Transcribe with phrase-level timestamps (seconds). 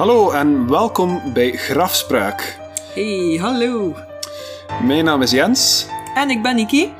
[0.00, 2.58] Hallo en welkom bij Grafspraak.
[2.94, 3.94] Hey, hallo.
[4.82, 6.92] Mijn naam is Jens En ik ben Niki.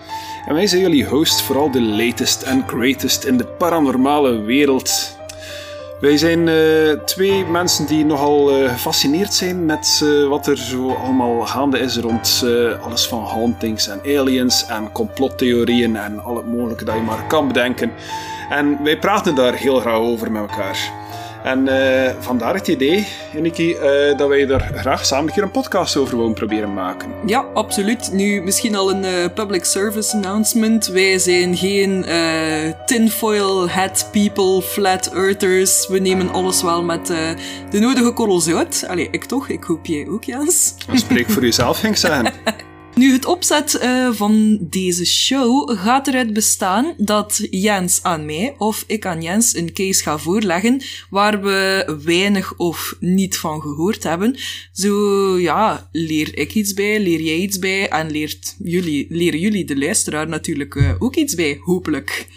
[0.46, 5.18] en wij zijn jullie host voor al de latest en greatest in de paranormale wereld.
[6.00, 10.90] Wij zijn eh, twee mensen die nogal eh, gefascineerd zijn met eh, wat er zo
[10.92, 12.44] allemaal gaande is rond
[12.82, 17.46] alles van hauntings en aliens en complottheorieën en al het mogelijke dat je maar kan
[17.46, 17.92] bedenken.
[18.50, 20.99] En wij praten daar heel graag over met elkaar.
[21.42, 25.50] En eh, vandaar het idee, Niki, eh, dat wij daar graag samen een keer een
[25.50, 27.10] podcast over willen proberen maken.
[27.26, 28.12] Ja, absoluut.
[28.12, 30.86] Nu, misschien al een eh, public service announcement.
[30.86, 32.04] Wij zijn geen
[32.86, 35.88] tinfoil hat people, flat earthers.
[35.88, 37.06] We nemen alles wel met
[37.70, 38.84] de nodige korrels uit.
[38.88, 39.48] Allee, ik toch?
[39.48, 40.74] Ik hoop jij ook, Jens.
[40.92, 42.32] Spreek voor jezelf, ging ik zeggen.
[42.94, 48.84] Nu, het opzet eh, van deze show gaat eruit bestaan dat Jens aan mij of
[48.86, 54.36] ik aan Jens een case ga voorleggen waar we weinig of niet van gehoord hebben.
[54.72, 59.64] Zo, ja, leer ik iets bij, leer jij iets bij en leert jullie, leren jullie,
[59.64, 62.28] de luisteraar, natuurlijk eh, ook iets bij, hopelijk.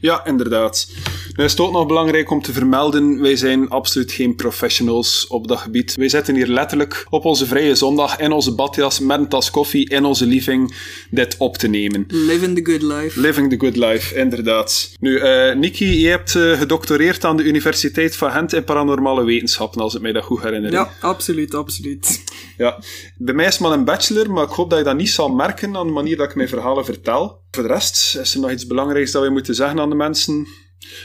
[0.00, 0.90] Ja, inderdaad.
[1.36, 5.58] Is het ook nog belangrijk om te vermelden, wij zijn absoluut geen professionals op dat
[5.58, 5.94] gebied.
[5.94, 9.88] Wij zitten hier letterlijk op onze vrije zondag in onze badjas met een tas koffie
[9.88, 10.74] in onze living
[11.10, 12.04] dit op te nemen.
[12.08, 13.20] Living the good life.
[13.20, 14.90] Living the good life, inderdaad.
[15.00, 19.80] Nu, eh Niki, je hebt eh, gedoctoreerd aan de Universiteit van Gent in paranormale wetenschappen,
[19.80, 20.72] als ik mij dat goed herinner.
[20.72, 22.24] Ja, absoluut, absoluut.
[22.56, 22.78] Ja,
[23.16, 25.28] bij mij is het maar een bachelor, maar ik hoop dat je dat niet zal
[25.28, 27.41] merken aan de manier dat ik mijn verhalen vertel.
[27.54, 30.46] Voor de rest is er nog iets belangrijks dat we moeten zeggen aan de mensen.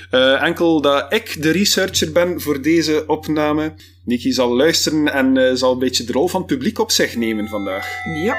[0.09, 3.76] Eh, enkel dat ik de researcher ben voor deze opname.
[4.04, 7.16] Niki zal luisteren en eh, zal een beetje de rol van het publiek op zich
[7.16, 7.88] nemen vandaag.
[8.23, 8.36] Ja.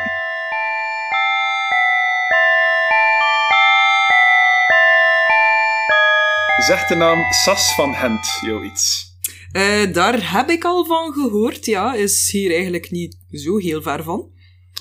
[6.66, 9.12] Zegt de naam Sas van Hent jou iets?
[9.52, 11.94] Eh, daar heb ik al van gehoord, ja.
[11.94, 14.28] Is hier eigenlijk niet zo heel ver van.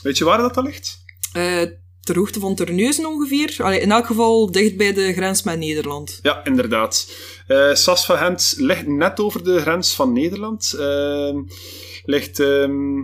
[0.01, 1.05] Weet je waar dat al ligt?
[2.07, 3.55] Ter hoogte van Terneuzen ongeveer.
[3.57, 6.19] Allee, in elk geval dicht bij de grens met Nederland.
[6.21, 7.11] Ja, inderdaad.
[7.47, 10.73] Eh Sas van Gent ligt net over de grens van Nederland.
[10.79, 11.35] Eh,
[12.03, 12.97] ligt ehm,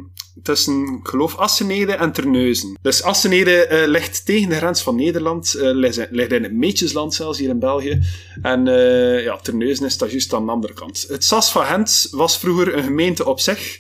[0.44, 2.78] tussen, ik geloof, Assenede en Terneuzen.
[2.82, 5.54] Dus Assenede eh, ligt tegen de grens van Nederland.
[5.54, 8.02] eh, ligt, ligt in het Meetjesland zelfs, hier in België.
[8.42, 11.06] En eh, ja, Terneuzen is dat juist aan de andere kant.
[11.08, 13.78] Het Sas van Gent was vroeger een gemeente op zich.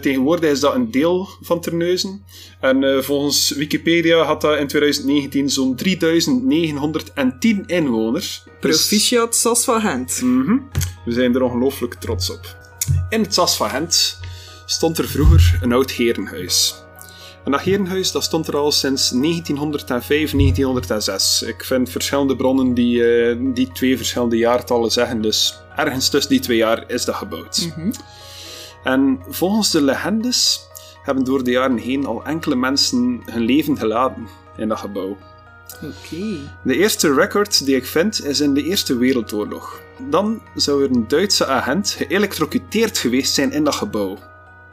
[0.00, 2.24] Tegenwoordig is dat een deel van Terneuzen.
[2.60, 8.42] En volgens Wikipedia had dat in 2019 zo'n 3910 inwoners.
[8.44, 10.20] Dus- Proficiat Sas van Gent.
[10.22, 10.56] Mhm.
[11.04, 12.56] We zijn er ongelooflijk trots op.
[13.08, 14.18] In het Sas van Gent
[14.64, 16.74] stond er vroeger een oud herenhuis.
[17.44, 21.42] En dat herenhuis dat stond er al sinds 1905, 1906.
[21.42, 26.40] Ik vind verschillende bronnen die, eh, die twee verschillende jaartallen zeggen, dus ergens tussen die
[26.40, 27.68] twee jaar is dat gebouwd.
[28.84, 30.60] En volgens de legendes
[31.02, 35.16] hebben door de jaren heen al enkele mensen hun leven gelaten in dat gebouw.
[35.82, 36.38] Oké.
[36.62, 39.80] De eerste record die ik vind is in de Eerste Wereldoorlog.
[40.10, 44.18] Dan zou er een Duitse agent geëlectrocuteerd geweest zijn in dat gebouw.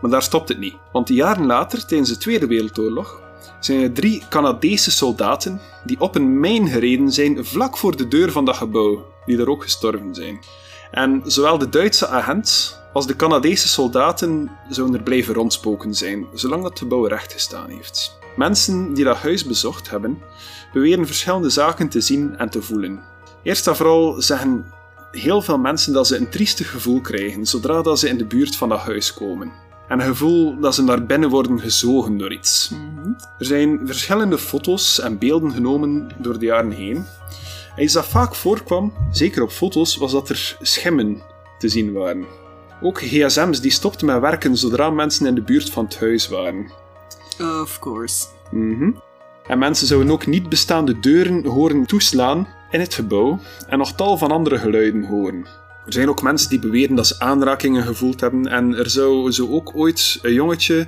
[0.02, 0.76] Maar daar stopt het niet.
[0.92, 3.22] Want jaren later, tijdens de Tweede Wereldoorlog,
[3.60, 8.32] zijn er drie Canadese soldaten die op een mijn gereden zijn vlak voor de deur
[8.32, 10.40] van dat gebouw, die daar ook gestorven zijn.
[10.92, 16.64] En zowel de Duitse agent als de Canadese soldaten zouden er blijven rondspoken zijn, zolang
[16.64, 18.20] dat gebouw recht gestaan heeft.
[18.36, 20.22] Mensen die dat huis bezocht hebben,
[20.74, 23.04] beweren verschillende zaken te zien en te voelen.
[23.44, 24.66] Eerst en vooral zeggen
[25.12, 28.56] heel veel mensen dat ze een triestig gevoel krijgen zodra dat ze in de buurt
[28.56, 29.52] van dat huis komen.
[29.92, 32.72] En een gevoel dat ze naar binnen worden gezogen door iets.
[33.40, 37.06] Er zijn verschillende foto's en beelden genomen door de jaren heen.
[37.76, 41.22] En iets dat vaak voorkwam, zeker op foto's, was dat er schimmen
[41.58, 42.26] te zien waren.
[42.82, 46.72] Ook gsm's die stopten met werken zodra mensen in de buurt van het huis waren.
[47.40, 48.26] Of course.
[48.52, 48.92] Mhm.
[49.48, 54.18] En mensen zouden ook niet bestaande deuren horen toeslaan in het gebouw en nog tal
[54.18, 55.61] van andere geluiden horen.
[55.86, 59.50] Er zijn ook mensen die beweren dat ze aanrakingen gevoeld hebben en er zou zo
[59.50, 60.88] ook ooit een jongetje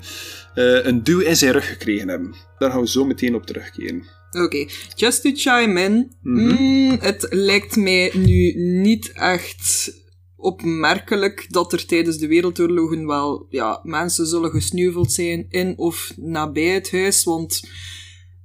[0.54, 2.34] eh, een duw in zijn rug gekregen hebben.
[2.58, 4.04] Daar gaan we zo meteen op terugkeren.
[4.32, 6.12] Oké, just to chime in.
[6.22, 9.94] Mm, het lijkt mij nu niet echt
[10.36, 16.68] opmerkelijk dat er tijdens de wereldoorlogen wel ja, mensen zullen gesneuveld zijn in of nabij
[16.74, 17.70] het huis, want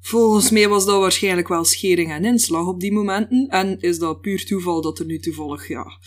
[0.00, 3.47] volgens mij was dat waarschijnlijk wel schering en inslag op die momenten.
[3.49, 5.99] En is dat puur toeval dat er nu toevallig ja,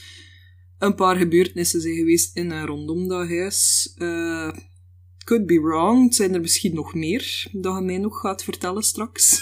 [0.81, 3.91] een paar gebeurtenissen zijn geweest in en rondom dat huis.
[3.97, 4.51] Eh,
[5.23, 6.15] could be wrong.
[6.15, 9.41] Zijn er misschien nog meer dat je mij nog gaat vertellen straks?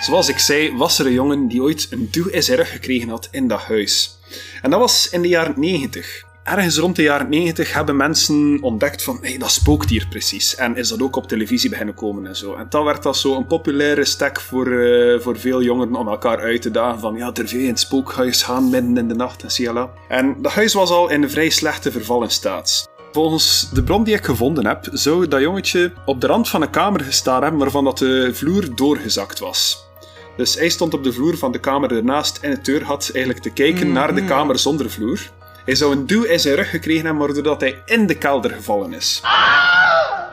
[0.00, 3.08] Zoals ik zei, was er een jongen die ooit een duw in zijn rug gekregen
[3.08, 4.18] had in dat huis.
[4.62, 6.29] En dat was in de jaren 90.
[6.44, 10.54] Ergens rond de jaren 90 hebben mensen ontdekt van hey, dat spookt hier precies.
[10.54, 12.54] En is dat ook op televisie beginnen komen en zo.
[12.54, 16.40] En dan werd dat zo een populaire stek voor, uh, voor veel jongeren om elkaar
[16.40, 19.50] uit te dagen van ja, er in het spookhuis gaan midden in de nacht en
[19.50, 19.90] ciala.
[20.08, 22.88] En dat huis was al in een vrij slechte vervallen staat.
[23.12, 26.70] Volgens de bron die ik gevonden heb, zou dat jongetje op de rand van een
[26.70, 29.88] kamer gestaan hebben waarvan dat de vloer doorgezakt was.
[30.36, 33.44] Dus hij stond op de vloer van de kamer ernaast en het deur had eigenlijk
[33.44, 35.30] te kijken Mm, naar de kamer zonder vloer.
[35.70, 38.50] Hij zou een duw in zijn rug gekregen hebben, waardoor dat hij in de kelder
[38.50, 39.22] gevallen is.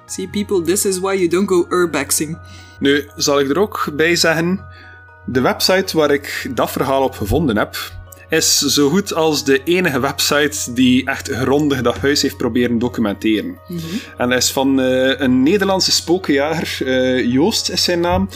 [0.06, 2.38] See people, this is why you don't go urbexing.
[2.80, 4.66] Nu, zal ik er ook bij zeggen,
[5.26, 7.78] de website waar ik dat verhaal op gevonden heb,
[8.30, 13.60] is zo goed als de enige website die echt grondig dat huis heeft proberen documenteren.
[14.18, 18.30] En dat is van eh, een Nederlandse spookjager, eh, Joost is zijn naam.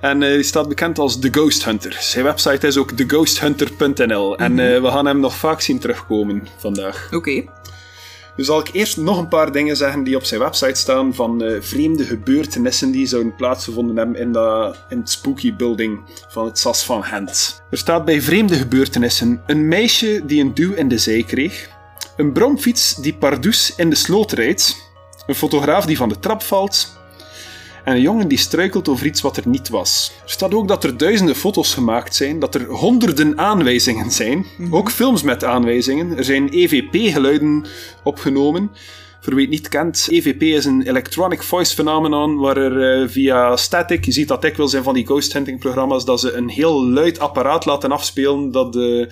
[0.00, 1.96] En eh, die staat bekend als The Ghost Hunter.
[2.00, 4.36] Zijn website is ook theghosthunter.nl.
[4.38, 7.08] En eh, we gaan hem nog vaak zien terugkomen vandaag.
[7.12, 7.44] Oké.
[8.38, 11.42] Dus zal ik eerst nog een paar dingen zeggen die op zijn website staan van
[11.42, 16.58] eh, vreemde gebeurtenissen die zouden plaatsgevonden hebben in, dat, in het spooky building van het
[16.58, 17.62] SAS van Gent.
[17.70, 21.68] Er staat bij vreemde gebeurtenissen een meisje die een duw in de zij kreeg,
[22.16, 24.76] een bromfiets die pardoes in de sloot rijdt,
[25.26, 26.97] een fotograaf die van de trap valt
[27.84, 30.12] en een jongen die struikelt over iets wat er niet was.
[30.24, 34.90] Er staat ook dat er duizenden foto's gemaakt zijn, dat er honderden aanwijzingen zijn, ook
[34.90, 36.16] films met aanwijzingen.
[36.16, 37.66] Er zijn EVP-geluiden
[38.04, 38.70] opgenomen.
[39.20, 43.56] Voor wie het niet kent, EVP is een electronic voice phenomenon waar er eh, via
[43.56, 46.88] static, je ziet dat dikwijls in van die ghost hunting programma's, dat ze een heel
[46.88, 49.08] luid apparaat laten afspelen dat, de,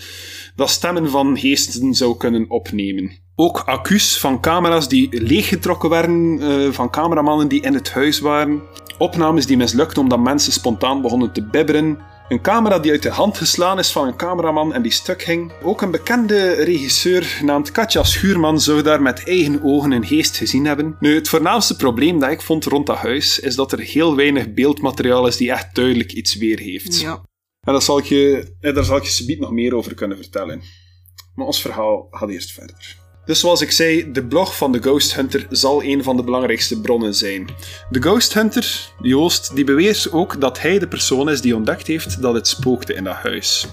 [0.57, 3.26] dat stemmen van geesten zou kunnen opnemen.
[3.39, 8.63] Ook accu's van camera's die leeggetrokken werden, eh, van cameramannen die in het huis waren.
[8.99, 11.99] Opnames die mislukten omdat mensen spontaan begonnen te bibberen.
[12.29, 15.53] Een camera die uit de hand geslaan is van een cameraman en die stuk ging.
[15.63, 20.65] Ook een bekende regisseur genaamd Katja Schuurman zou daar met eigen ogen een geest gezien
[20.65, 20.97] hebben.
[21.01, 24.53] Nu, het voornaamste probleem dat ik vond rond dat huis is dat er heel weinig
[24.53, 27.01] beeldmateriaal is die echt duidelijk iets weergeeft.
[27.01, 27.23] Ja.
[27.61, 30.17] En dat zal ik je, eh, daar zal ik je subiet nog meer over kunnen
[30.17, 30.63] vertellen.
[31.35, 33.05] Maar ons verhaal gaat eerst verder.
[33.27, 36.81] Dus zoals ik zei, de blog van de Ghost Hunter zal een van de belangrijkste
[36.81, 37.49] bronnen zijn.
[37.91, 42.23] De Ghost Hunter, Joost, die beweert ook dat hij de persoon is die ontdekt heeft
[42.23, 43.67] dat het spookte in dat huis.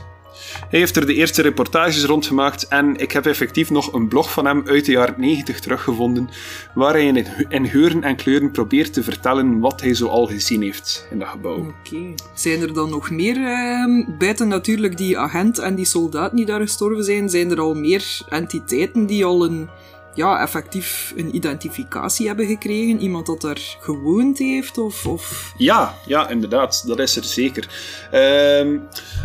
[0.69, 4.31] Hij heeft er de eerste reportages rond gemaakt en ik heb effectief nog een blog
[4.31, 6.29] van hem uit de jaren 90 teruggevonden,
[6.73, 11.07] waar hij in, geuren en kleuren probeert te vertellen wat hij zo al gezien heeft
[11.11, 11.57] in dat gebouw.
[11.57, 12.13] Oké.
[12.33, 16.61] Zijn er dan nog meer, ehm, buiten natuurlijk die agent en die soldaat die daar
[16.61, 19.69] gestorven zijn, zijn er al meer entiteiten die al een,
[20.13, 23.01] ja, effectief een identificatie hebben gekregen?
[23.01, 25.05] Iemand dat daar gewoond heeft of...
[25.05, 25.53] of...
[25.57, 27.67] Ja, ja, inderdaad, dat is er zeker.
[28.11, 28.77] Ehm,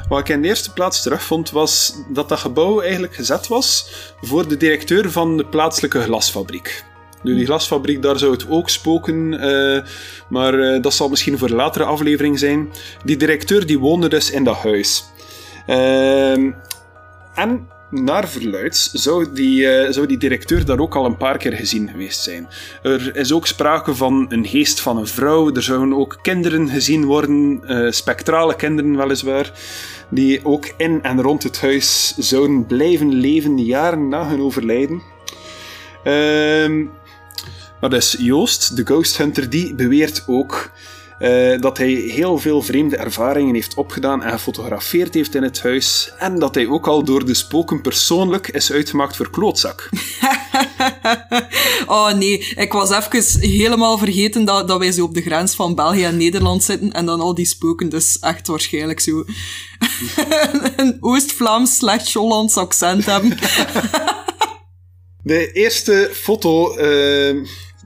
[0.08, 3.90] wat ik in de eerste plaats terugvond, was dat dat gebouw eigenlijk gezet was
[4.20, 6.84] voor de directeur van de plaatselijke glasfabriek.
[7.22, 9.82] Nu, die glasfabriek, daar zou het ook spoken, eh,
[10.28, 12.72] maar eh, dat zal misschien voor een latere aflevering zijn.
[13.04, 15.04] Die directeur die woonde dus in dat huis.
[15.66, 16.50] Ehm,
[17.34, 21.52] en naar verluids zou die, eh, zou die directeur daar ook al een paar keer
[21.52, 22.48] gezien geweest zijn.
[22.82, 25.54] Er is ook sprake van een geest van een vrouw.
[25.54, 29.52] Er zouden ook kinderen gezien worden, eh, spectrale kinderen weliswaar,
[30.08, 35.02] die ook in en rond het huis zouden blijven leven jaren na hun overlijden.
[36.04, 36.84] Ehm
[37.80, 40.70] maar dus Joost, de Ghost Hunter, die beweert ook
[41.18, 46.12] eh, dat hij heel veel vreemde ervaringen heeft opgedaan en gefotografeerd heeft in het huis.
[46.18, 49.88] En dat hij ook al door de spoken persoonlijk is uitgemaakt voor klootzak.
[51.86, 55.74] oh nee, ik was even helemaal vergeten dat, dat wij zo op de grens van
[55.74, 59.24] België en Nederland zitten en dan al die spoken dus echt waarschijnlijk zo
[60.76, 63.38] een Oost-Vlaams slash Hollands accent hebben.
[65.22, 66.76] De eerste foto.
[66.76, 67.36] eh,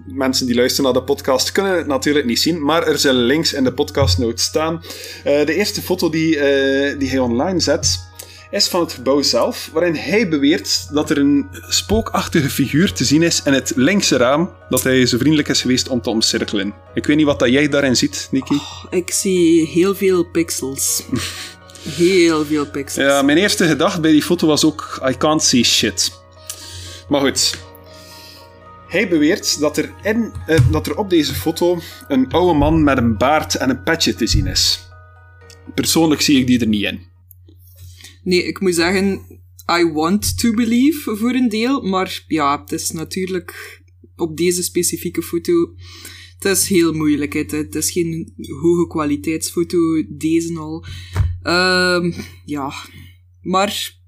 [0.07, 3.53] mensen die luisteren naar de podcast kunnen het natuurlijk niet zien, maar er zullen links
[3.53, 4.83] in de podcastnotes staan.
[5.25, 8.11] Eh, de eerste foto die, eh, die hij online zet.
[8.51, 13.23] Is van het gebouw zelf, waarin hij beweert dat er een spookachtige figuur te zien
[13.23, 16.75] is in het linkse raam, dat hij zo vriendelijk is geweest om te omcirkelen.
[16.95, 18.61] Ik weet niet wat dat jij daarin ziet, Niki.
[18.91, 21.03] Ik zie heel veel pixels.
[21.89, 23.07] Heel veel pixels.
[23.07, 26.13] Ja, mijn eerste gedachte bij die foto was ook: I can't see shit.
[27.09, 27.59] Maar goed.
[28.93, 32.99] Hij beweert dat er, in, eh, dat er op deze foto een oude man met
[32.99, 34.89] een baard en een petje te zien is.
[35.75, 37.01] Persoonlijk zie ik die er niet in.
[38.23, 39.21] Nee, ik moet zeggen,
[39.81, 43.81] I want to believe voor een deel, maar ja, het is natuurlijk
[44.17, 45.75] op deze specifieke foto,
[46.39, 47.33] het is heel moeilijk.
[47.33, 50.85] Het, het is geen hoge kwaliteitsfoto, deze al.
[51.43, 52.13] Ehm,
[52.45, 52.73] ja,
[53.41, 54.01] maar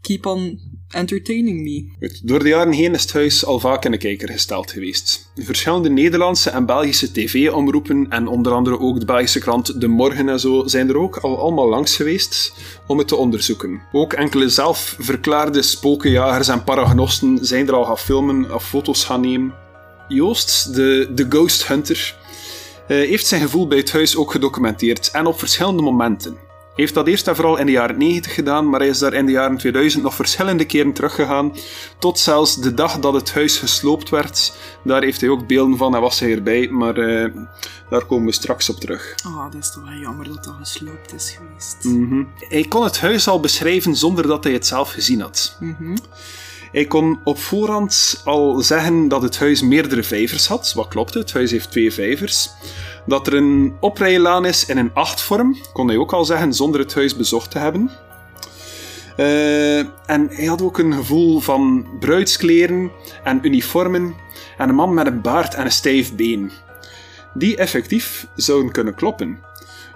[0.00, 2.08] keep on entertaining me.
[2.22, 5.30] Door de jaren heen is het huis al vaak in de kijker gesteld geweest.
[5.36, 10.40] Verschillende Nederlandse en Belgische tv-omroepen en onder andere ook de Belgische krant De Morgen en
[10.40, 12.54] zo zijn er ook al allemaal langs geweest
[12.86, 13.82] om het te onderzoeken.
[13.92, 19.54] Ook enkele zelfverklaarde spokenjagers en paragnosten zijn er al gaan filmen of foto's gaan nemen.
[20.08, 22.16] Joost, de, de Ghost Hunter,
[22.86, 26.43] eh, heeft zijn gevoel bij het huis ook gedocumenteerd en op verschillende momenten.
[26.74, 29.26] Heeft dat eerst en vooral in de jaren 90 gedaan, maar hij is daar in
[29.26, 31.52] de jaren 2000 nog verschillende keren teruggegaan.
[31.98, 34.56] Tot zelfs de dag dat het huis gesloopt werd.
[34.84, 37.30] Daar heeft hij ook beelden van en was hij erbij, maar eh,
[37.90, 39.14] daar komen we straks op terug.
[39.24, 41.84] Ah, dat is toch wel jammer dat dat gesloopt is geweest.
[41.84, 42.24] Mhm.
[42.48, 45.56] Hij kon het huis al beschrijven zonder dat hij het zelf gezien had.
[45.60, 45.96] Mhm.
[46.74, 50.72] Hij kon op voorhand al zeggen dat het huis meerdere vijvers had.
[50.74, 52.50] Wat klopt, het huis heeft twee vijvers.
[53.06, 56.94] Dat er een oprijlaan is in een achtvorm, kon hij ook al zeggen zonder het
[56.94, 57.90] huis bezocht te hebben.
[59.16, 62.90] Eh, en hij had ook een gevoel van bruidskleren
[63.24, 64.14] en uniformen
[64.58, 66.50] en een man met een baard en een stijf been.
[67.34, 69.38] Die effectief zouden kunnen kloppen.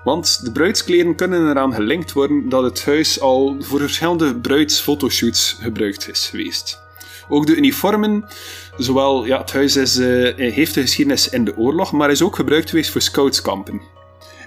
[0.04, 6.08] Want de bruidskleren kunnen eraan gelinkt worden dat het huis al voor verschillende bruidsfotoshoots gebruikt
[6.08, 6.80] is geweest.
[7.28, 8.24] Ook de uniformen,
[8.76, 12.36] zowel ja, het huis is, eh, heeft de geschiedenis in de oorlog, maar is ook
[12.36, 13.80] gebruikt geweest voor scoutskampen.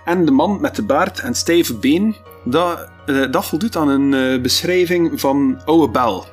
[0.05, 4.13] En de man met de baard en stijve been, dat, eh, dat voldoet aan een
[4.13, 6.25] eh, beschrijving van oude Bel.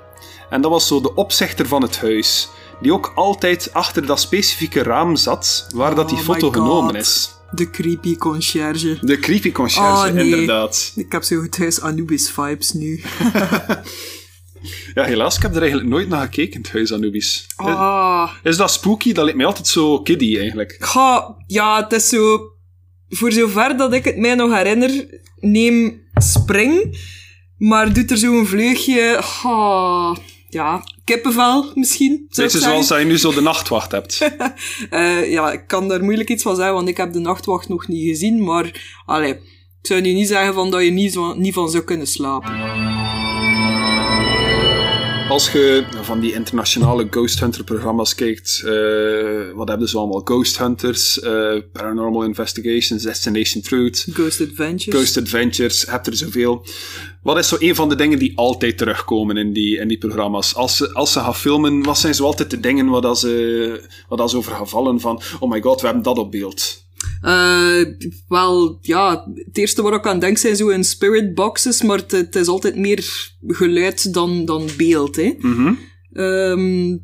[0.51, 2.49] En dat was zo de opzichter van het huis,
[2.81, 7.38] die ook altijd achter dat specifieke raam zat waar dat die Oh foto genomen is.
[7.51, 8.99] De creepy conciërge.
[9.01, 10.25] De creepy conciërge, Oh, nee.
[10.25, 10.93] inderdaad.
[10.97, 13.01] Ik heb zo het huis Anubis vibes nu.
[14.95, 17.47] Ja, helaas, ik heb er eigenlijk nooit naar gekeken, het huis Anubis.
[17.57, 18.31] Ah.
[18.43, 19.13] Is dat spooky?
[19.13, 20.77] Dat lijkt mij altijd zo kiddie, eigenlijk.
[21.47, 22.39] Ja, het is zo...
[23.09, 26.99] Voor zover dat ik het mij nog herinner, neem spring,
[27.57, 29.21] maar doet er zo'n vleugje...
[30.49, 34.19] Ja, kippenvel misschien, Beetje zoals dat je nu zo de nachtwacht hebt.
[34.91, 37.89] Eh, ja, ik kan daar moeilijk iets van zeggen, want ik heb de nachtwacht nog
[37.89, 38.97] niet gezien, maar...
[39.07, 39.33] Allee,
[39.81, 42.53] ik zou nu niet zeggen van dat je niet, zo, niet van zou kunnen slapen.
[45.29, 50.21] Als je van die internationale Ghost Hunter programma's kijkt, eh, wat hebben ze allemaal?
[50.25, 54.97] Ghost Hunters, eh, Paranormal Investigations, Destination Truth, Ghost Adventures.
[54.97, 56.67] Ghost Adventures, heb er zoveel.
[57.23, 60.55] Wat is zo een van de dingen die altijd terugkomen in die, in die programma's?
[60.55, 63.89] Als ze, als ze gaan filmen, wat zijn zo altijd de dingen waar, dat ze,
[64.09, 66.88] waar dat ze over gaan vallen van, oh my god, we hebben dat op beeld.
[67.21, 67.81] Eh,
[68.29, 72.35] wel, ja, het eerste waar ik aan denk zijn zo in spirit boxes, maar het,
[72.37, 75.35] is altijd meer geluid dan, dan beeld, hè.
[75.39, 75.73] Mhm.
[76.13, 76.97] Ehm,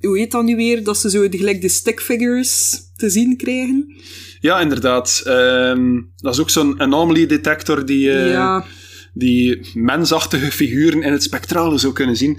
[0.00, 0.84] hoe heet dat nu weer?
[0.84, 3.96] Dat ze zo de, gelijk de stick figures te zien krijgen.
[4.40, 5.22] Ja, inderdaad.
[5.24, 8.64] Ehm, dat is ook zo'n anomaly detector die, eh, ja,
[9.12, 12.38] die mensachtige figuren in het spectrale zou kunnen zien.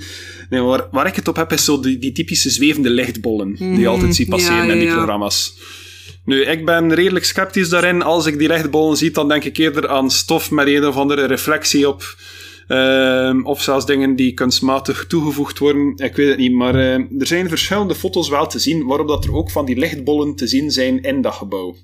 [0.50, 3.80] Nee, waar, waar ik het op heb, is zo die, die typische zwevende lichtbollen die
[3.80, 4.68] je altijd ziet passeren Mhm.
[4.68, 5.58] Ja, in die programma's.
[6.28, 8.02] Nu, ik ben redelijk sceptisch daarin.
[8.02, 11.26] Als ik die lichtbollen zie, dan denk ik eerder aan stof met een of andere
[11.26, 12.16] reflectie op.
[12.68, 15.94] Ehm, of zelfs dingen die kunstmatig toegevoegd worden.
[15.96, 19.26] Ik weet het niet, maar eh, er zijn verschillende foto's wel te zien waarop dat
[19.26, 21.76] er ook van die lichtbollen te zien zijn in dat gebouw.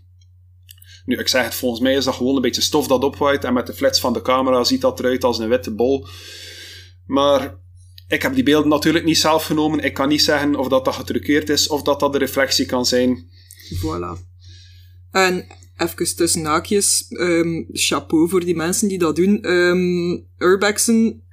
[1.05, 3.53] Nu, ik zeg het, volgens mij is dat gewoon een beetje stof dat opwaait en
[3.53, 6.07] met de flits van de camera ziet dat eruit als een witte bol.
[7.05, 7.55] Maar
[8.07, 9.79] ik heb die beelden natuurlijk niet zelf genomen.
[9.79, 12.85] Ik kan niet zeggen of dat, dat getruckeerd is of dat dat de reflectie kan
[12.85, 13.29] zijn.
[13.75, 14.31] voilà.
[15.13, 15.46] En
[15.77, 19.41] even tussen haakjes, ehm, chapeau voor die mensen die dat doen.
[19.41, 21.24] Ehm Urbexen,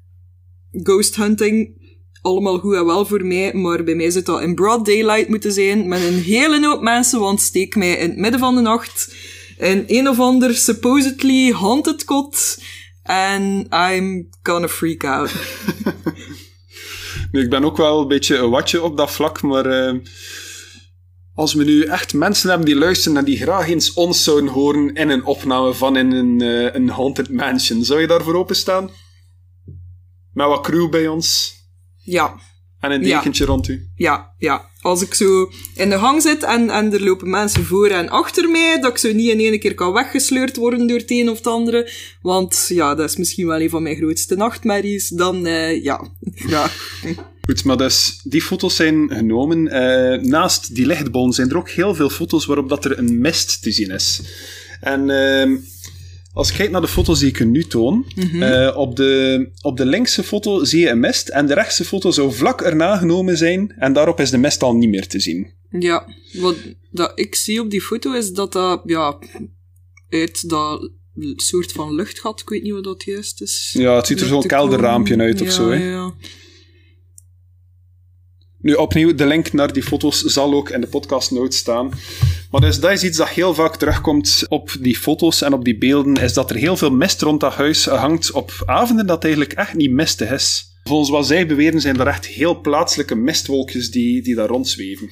[0.73, 1.81] ghost hunting,
[2.23, 5.53] allemaal goed en wel voor mij, maar bij mij zit dat in broad daylight moeten
[5.53, 9.15] zijn, met een hele hoop mensen, want steek mij in het midden van de nacht
[9.59, 12.59] in een of ander supposedly haunted kot,
[13.03, 15.33] en I'm gonna freak out.
[17.33, 19.95] Ik ben ook wel een beetje een watje op dat vlak, maar eh,
[21.41, 24.95] als we nu echt mensen hebben die luisteren en die graag eens ons zouden horen
[24.95, 28.91] in een opname van in een, eh, een haunted mansion, zou je daarvoor openstaan?
[30.33, 31.55] Met wat crew bij ons
[32.03, 32.35] Ja,
[32.81, 33.17] en een Ja.
[33.17, 33.89] dekentje rond u.
[33.95, 34.69] ja, ja.
[34.81, 38.51] Als ik zo in de gang zit en, en er lopen mensen voor en achter
[38.51, 41.37] mij, dat ik zo niet in één keer kan weggesleurd worden door het een of
[41.37, 41.91] het andere.
[42.23, 45.09] Want ja, dat is misschien wel een van mijn grootste nachtmerries.
[45.09, 46.09] Dan, eh, ja,
[46.55, 46.71] ja.
[47.41, 49.69] Goed, maar dus die foto's zijn genomen.
[49.69, 53.63] Eh, naast die lichtbollen zijn er ook heel veel foto's waarop dat er een mist
[53.63, 54.21] te zien is.
[54.81, 55.57] En ehm,
[56.33, 58.07] als je kijkt naar de foto's die ik nu toon,
[58.41, 62.11] eh, op, de, op de linkse foto zie je een mist en de rechtse foto
[62.11, 65.53] zou vlak erna genomen zijn en daarop is de mist al niet meer te zien.
[65.79, 66.57] Ja, wat
[66.91, 69.19] dat ik zie op die foto is dat dat, ja,
[70.09, 70.91] uit dat
[71.37, 73.75] soort van luchtgat, ik weet niet wat dat juist is.
[73.79, 75.91] Ja, het ziet er zo'n kelderraampje uit of ja, zo, hè.
[75.91, 76.15] Ja.
[78.63, 81.91] Nu, opnieuw, de link naar die foto's zal ook in de podcast notes staan.
[82.51, 85.79] Maar dus, dat is iets dat heel vaak terugkomt op die foto's en op die
[85.79, 89.53] beelden, is dat er heel veel mist rond dat huis hangt op avonden dat eigenlijk
[89.53, 90.69] echt niet mistig is.
[90.85, 95.11] Volgens wat zij beweren zijn er echt heel plaatselijke mistwolkjes die, die daar rondzweven.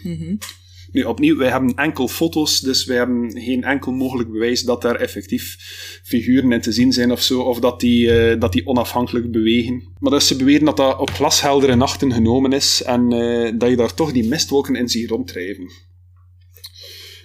[1.06, 5.56] Opnieuw, wij hebben enkel foto's, dus wij hebben geen enkel mogelijk bewijs dat daar effectief
[6.04, 9.92] figuren in te zien zijn of zo, of dat die, eh, dat die onafhankelijk bewegen.
[9.98, 13.76] Maar dus ze beweren dat dat op glasheldere nachten genomen is en eh, dat je
[13.76, 15.70] daar toch die mistwolken in ziet ronddrijven.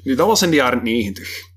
[0.04, 1.52] Nu, dat was in de jaren 90.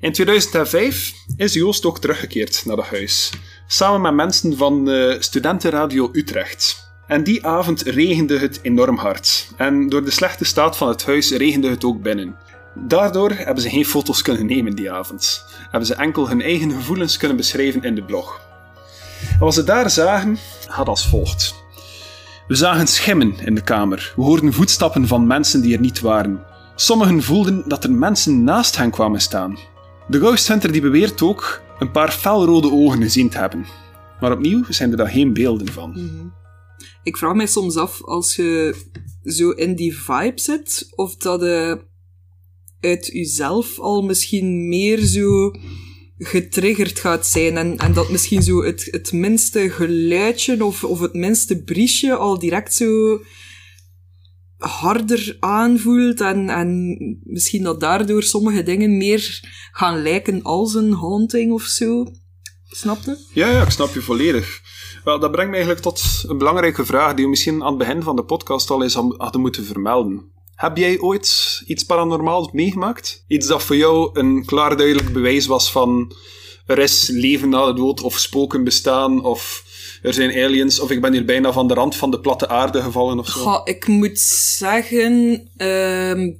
[0.00, 3.30] In 2005 is Joost ook teruggekeerd naar het huis,
[3.66, 6.87] samen met mensen van eh, Studentenradio Utrecht.
[7.08, 9.50] En die avond regende het enorm hard.
[9.56, 12.36] En door de slechte staat van het huis regende het ook binnen.
[12.74, 15.44] Daardoor hebben ze geen foto's kunnen nemen die avond.
[15.70, 18.40] Hebben ze enkel hun eigen gevoelens kunnen beschrijven in de blog.
[19.32, 20.38] En wat ze daar zagen,
[20.68, 21.54] gaat als volgt.
[22.48, 24.12] We zagen schimmen in de kamer.
[24.16, 26.42] We hoorden voetstappen van mensen die er niet waren.
[26.74, 29.58] Sommigen voelden dat er mensen naast hen kwamen staan.
[30.06, 33.66] De Ghost Hunter die beweert ook een paar felrode ogen gezien te hebben.
[34.20, 35.92] Maar opnieuw zijn er daar geen beelden van.
[37.02, 38.74] Ik vraag mij soms af, als je
[39.24, 41.86] zo in die vibe zit, of dat je
[42.80, 45.52] uit jezelf al misschien meer zo
[46.18, 47.56] getriggerd gaat zijn.
[47.56, 52.38] En, en dat misschien zo het, het minste geluidje of, of het minste briesje al
[52.38, 53.22] direct zo
[54.56, 56.20] harder aanvoelt.
[56.20, 59.40] En, en misschien dat daardoor sommige dingen meer
[59.72, 62.12] gaan lijken als een haunting of zo.
[62.70, 63.16] Snap je?
[63.32, 64.60] Ja, ja, ik snap je volledig.
[65.04, 68.02] Wel, dat brengt me eigenlijk tot een belangrijke vraag die we misschien aan het begin
[68.02, 70.30] van de podcast al eens hadden moeten vermelden.
[70.54, 73.24] Heb jij ooit iets paranormaals meegemaakt?
[73.26, 76.12] Iets dat voor jou een klaar duidelijk bewijs was van
[76.66, 79.64] er is leven na de dood of spoken bestaan of
[80.02, 82.82] er zijn aliens of ik ben hier bijna van de rand van de platte aarde
[82.82, 83.40] gevallen of zo?
[83.40, 84.18] Goh, ik moet
[84.58, 86.30] zeggen, ehm,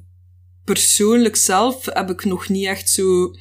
[0.63, 3.31] persoonlijk zelf heb ik nog niet echt zo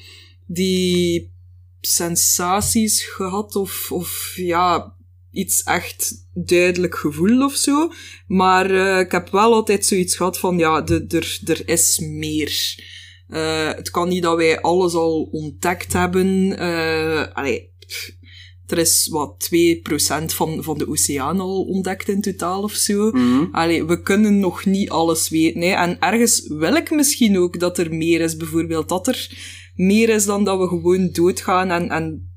[0.46, 1.32] die
[1.80, 4.96] sensaties gehad of, of ja,
[5.38, 7.92] iets echt duidelijk gevoel of zo.
[8.26, 12.76] Maar uh, ik heb wel altijd zoiets gehad van, ja, er, er is meer.
[13.28, 16.26] Uh, het kan niet dat wij alles al ontdekt hebben.
[16.62, 17.70] Uh, allee,
[18.66, 23.10] er is wat 2% van, van de oceaan al ontdekt in totaal of zo.
[23.10, 23.44] Mhm.
[23.52, 25.60] Allee, we kunnen nog niet alles weten.
[25.60, 25.74] Hè.
[25.74, 28.36] En ergens wil ik misschien ook dat er meer is.
[28.36, 29.30] Bijvoorbeeld dat er
[29.74, 32.27] meer is dan dat we gewoon doodgaan en, en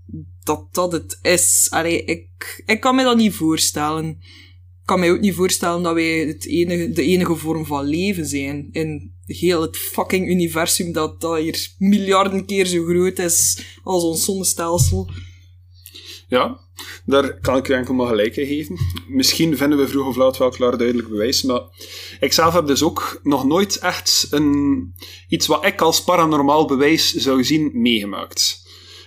[0.44, 1.68] dat dat het is.
[1.70, 4.06] Allee, ik, ik kan me dat niet voorstellen.
[4.82, 8.26] Ik kan mij ook niet voorstellen dat wij het enige, de enige vorm van leven
[8.26, 14.04] zijn in heel het fucking universum dat, dat hier miljarden keer zo groot is als
[14.04, 15.10] ons zonnestelsel.
[16.28, 16.60] Ja,
[17.06, 18.78] daar kan ik je enkel maar gelijk in geven.
[19.08, 21.62] Misschien vinden we vroeg of laat wel klaar duidelijk bewijs, maar
[22.20, 24.94] ik zelf heb dus ook nog nooit echt een,
[25.28, 28.61] iets wat ik als paranormaal bewijs zou zien meegemaakt.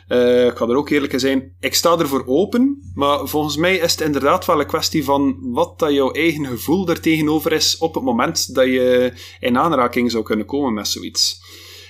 [0.08, 3.76] Uh, ik ga er ook eerlijk in zijn, ik sta ervoor open, maar volgens mij
[3.76, 7.78] is het inderdaad wel een kwestie van wat dat jouw eigen gevoel er tegenover is
[7.78, 11.42] op het moment dat je in aanraking zou kunnen komen met zoiets.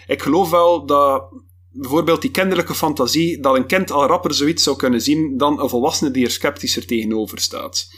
[0.06, 1.24] Ik geloof wel dat
[1.70, 5.68] bijvoorbeeld die kinderlijke fantasie, dat een kind al rapper zoiets zou kunnen zien dan een
[5.68, 7.88] volwassene die er sceptischer tegenover staat.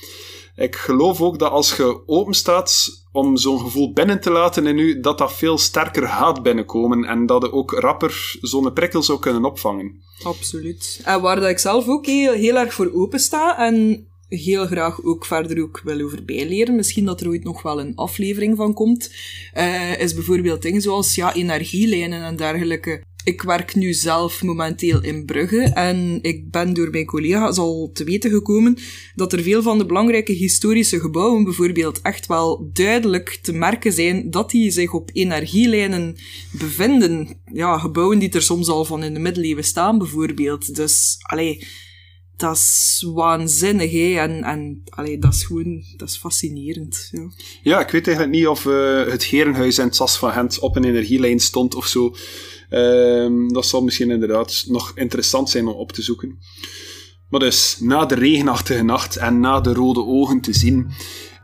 [0.57, 4.79] Ik geloof ook dat als je open staat om zo'n gevoel binnen te laten in
[4.79, 9.19] u, dat dat veel sterker gaat binnenkomen en dat je ook rapper zo'n prikkel zou
[9.19, 10.03] kunnen opvangen.
[10.23, 11.01] Absoluut.
[11.05, 15.03] En waar dat ik zelf ook heel, heel erg voor open sta en heel graag
[15.03, 18.75] ook verder ook wil over bijleren, misschien dat er ooit nog wel een aflevering van
[18.75, 19.15] komt,
[19.55, 23.03] uh, is bijvoorbeeld dingen zoals ja, energielijnen en dergelijke.
[23.27, 28.05] Ik werk nu zelf momenteel in Brugge en ik ben door mijn collega's al te
[28.05, 28.77] weten gekomen
[29.15, 34.31] dat er veel van de belangrijke historische gebouwen bijvoorbeeld echt wel duidelijk te merken zijn
[34.31, 36.17] dat die zich op energielijnen
[36.53, 37.41] bevinden.
[37.53, 40.75] Ja, gebouwen die er soms al van in de middeleeuwen staan bijvoorbeeld.
[40.75, 41.67] Dus, allee,
[42.37, 44.21] dat is waanzinnig, hè.
[44.21, 44.83] En, en
[45.21, 47.09] dat is gewoon, dat is fascinerend.
[47.13, 47.31] Ja,
[47.63, 50.77] ja ik weet eigenlijk niet of uh, het Herenhuis in het Sas van Gent op
[50.77, 52.15] een energielijn stond of zo.
[52.71, 56.39] Um, dat zal misschien inderdaad nog interessant zijn om op te zoeken.
[57.29, 60.91] Maar dus, na de regenachtige nacht en na de rode ogen te zien,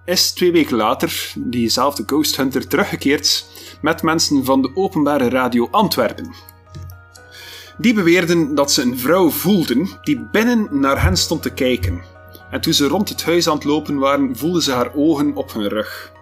[0.04, 3.46] is twee weken later diezelfde Ghost Hunter teruggekeerd
[3.80, 6.32] met mensen van de openbare radio Antwerpen.
[7.78, 12.02] Die beweerden dat ze een vrouw voelden die binnen naar hen stond te kijken.
[12.50, 15.52] En toen ze rond het huis aan het lopen waren, voelden ze haar ogen op
[15.52, 16.12] hun rug.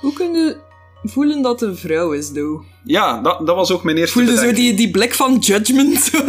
[0.00, 0.56] Hoe kun je
[1.02, 2.64] voelen dat een vrouw is, though?
[2.84, 4.66] Ja, dat, dat was ook mijn eerste Voelde zo bedenking.
[4.66, 5.98] die, die blik van judgment.
[6.02, 6.18] zo.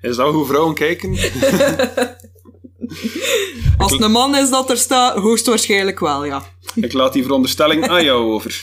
[0.00, 1.10] Is dat hoe vrouwen kijken?
[3.78, 6.42] Als het een man is dat er staat, hoogstwaarschijnlijk wel, ja.
[6.74, 8.62] Ik laat die veronderstelling aan jou over.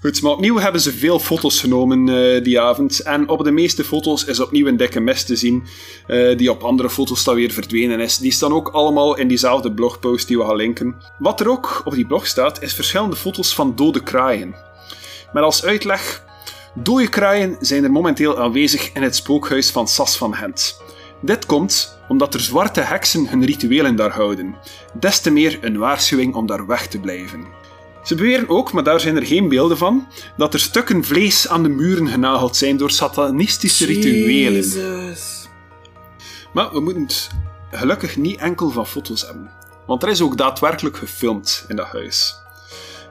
[0.00, 3.00] Goed, maar opnieuw hebben ze veel foto's genomen uh, die avond.
[3.00, 5.64] En op de meeste foto's is opnieuw een dikke mist te zien,
[6.08, 8.18] uh, die op andere foto's dan weer verdwenen is.
[8.18, 10.96] Die staan ook allemaal in diezelfde blogpost die we gaan linken.
[11.18, 14.54] Wat er ook op die blog staat, is verschillende foto's van dode kraaien.
[15.32, 16.24] Met als uitleg:
[16.74, 20.82] dode kraaien zijn er momenteel aanwezig in het spookhuis van Sas van Gent.
[21.22, 24.56] Dit komt omdat er zwarte heksen hun rituelen daar houden.
[25.00, 27.59] Des te meer een waarschuwing om daar weg te blijven.
[28.02, 31.62] Ze beweren ook, maar daar zijn er geen beelden van, dat er stukken vlees aan
[31.62, 34.52] de muren genageld zijn door satanistische rituelen.
[34.52, 35.48] Jezus.
[36.52, 37.30] Maar we moeten het
[37.70, 39.50] gelukkig niet enkel van foto's hebben,
[39.86, 42.34] want er is ook daadwerkelijk gefilmd in dat huis.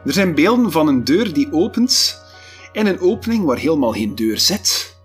[0.05, 2.21] Er zijn beelden van een deur die opent
[2.71, 4.97] in een opening waar helemaal geen deur zit.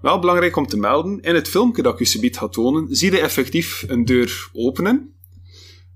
[0.00, 3.12] Wel belangrijk om te melden, in het filmpje dat ik u subiet ga tonen, zie
[3.12, 5.14] je effectief een deur openen,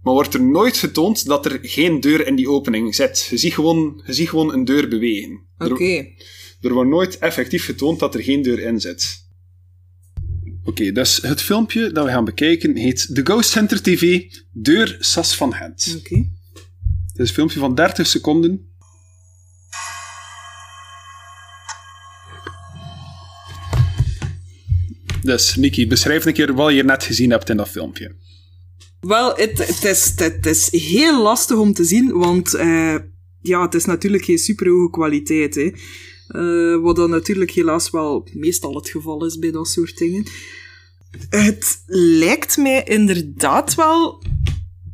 [0.05, 3.27] maar wordt er nooit getoond dat er geen deur in die opening zit.
[3.31, 5.41] Je ziet gewoon, je ziet gewoon een deur bewegen.
[5.59, 5.85] Oké.
[5.85, 6.15] Er,
[6.61, 9.23] er wordt nooit effectief getoond dat er geen deur in zit.
[10.65, 15.37] Oké, dus het filmpje dat we gaan bekijken heet The Ghost Center TV, Deur Sas
[15.37, 15.97] van Gent.
[15.99, 16.17] Oké.
[17.07, 18.73] Het is een filmpje van 30 seconden.
[25.23, 28.17] Dus, Niki, beschrijf een keer wat je net gezien hebt in dat filmpje.
[29.07, 32.97] Wel, het, is, het is heel lastig om te zien, want uh,
[33.41, 35.55] ja, het is natuurlijk geen super hoge kwaliteit.
[35.55, 35.73] Hè.
[36.29, 40.27] Uh, wat dan natuurlijk helaas wel meestal het geval is bij dat soort dingen.
[41.29, 44.23] Het lijkt mij inderdaad wel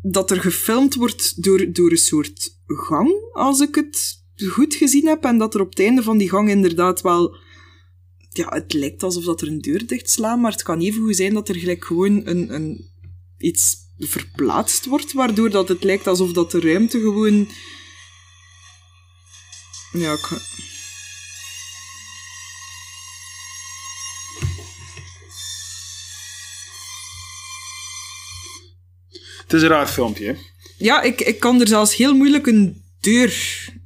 [0.02, 5.24] dat er gefilmd wordt door, door een soort gang, als ik het goed gezien heb.
[5.24, 7.36] En dat er op het einde van die gang inderdaad wel...
[8.32, 11.34] Ja, het lijkt alsof dat er een deur dichtslaan, maar het kan even goed zijn
[11.34, 12.90] dat er gelijk gewoon een, een,
[13.38, 17.48] iets verplaatst wordt, waardoor dat het lijkt alsof dat de ruimte gewoon...
[19.92, 20.28] Ja, ik...
[29.42, 30.34] Het is een raar filmpje, hè?
[30.78, 33.34] Ja, ik, ik kan er zelfs heel moeilijk een deur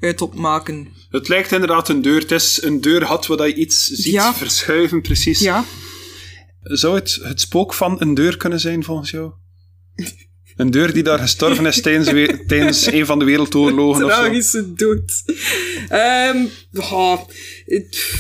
[0.00, 0.88] uit opmaken.
[1.10, 2.20] Het lijkt inderdaad een deur.
[2.20, 4.34] Het is een deur had waar je iets ziet Ja.
[4.34, 5.38] verschuiven, precies.
[5.40, 5.64] Ja.
[6.62, 9.32] Zou het het spook van een deur kunnen zijn, volgens jou?
[10.56, 14.20] Een deur die daar gestorven is tijdens, we- tijdens een van de wereldoorlogen of zo?
[14.20, 15.22] Tragische dood.
[15.88, 16.38] Ehm
[16.70, 17.26] ja,
[17.64, 18.14] het-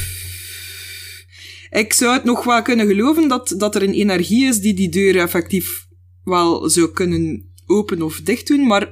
[1.70, 4.88] ik zou het nog wel kunnen geloven dat, dat er een energie is die die
[4.88, 5.86] deur effectief
[6.24, 8.88] wel zou kunnen open of dicht doen, maar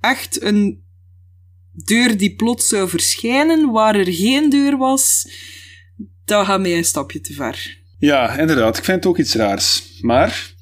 [0.00, 0.82] echt een
[1.72, 5.28] deur die plots zou verschijnen waar er geen deur was,
[6.24, 7.76] dat gaat mij een stapje te ver.
[7.98, 8.78] Ja, inderdaad.
[8.78, 9.82] Ik vind het ook iets raars.
[10.00, 10.54] Maar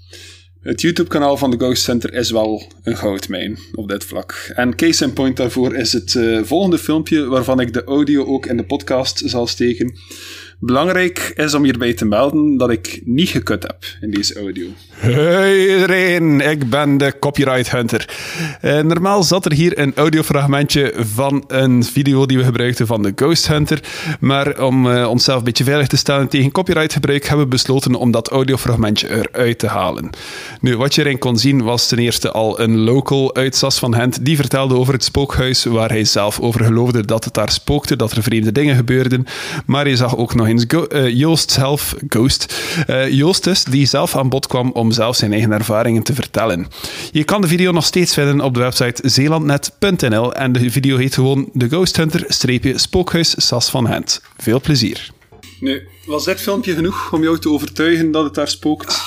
[0.66, 4.50] het YouTube-kanaal van de Ghost Center is wel een goudmijn op dit vlak.
[4.55, 8.46] En case in point daarvoor is het eh, volgende filmpje, waarvan ik de audio ook
[8.46, 9.94] in de podcast zal steken.
[10.58, 14.66] Belangrijk is om hierbij te melden dat ik niet gekut heb in deze audio.
[14.88, 18.08] Hey iedereen, ik ben de Copyright Hunter.
[18.60, 23.12] Eh, normaal zat er hier een audiofragmentje van een video die we gebruikten van de
[23.14, 23.80] Ghost Hunter.
[24.20, 28.10] Maar om eh, onszelf een beetje veilig te stellen tegen copyrightgebruik, hebben we besloten om
[28.10, 30.10] dat audiofragmentje eruit te halen.
[30.60, 33.94] Nu, wat je erin kon zien was ten eerste al een local uit Sas van
[33.94, 37.96] Gent die vertelde over het spookhuis waar hij zelf over geloofde dat het daar spookte,
[37.96, 39.26] dat er vreemde dingen gebeurden.
[39.66, 42.54] Maar je zag ook nog eens Go- eh, Joost zelf, Ghost,
[42.87, 46.66] eh, Joost dus, die zelf aan bod kwam om zelf zijn eigen ervaringen te vertellen.
[47.12, 51.14] Je kan de video nog steeds vinden op de website zeelandnet.nl en de video heet
[51.14, 52.24] gewoon The Ghost Hunter
[52.78, 54.20] spookhuis Sas van Gent.
[54.38, 55.11] Veel plezier.
[55.61, 59.00] Nu, was dit filmpje genoeg om jou te overtuigen dat het daar spookt?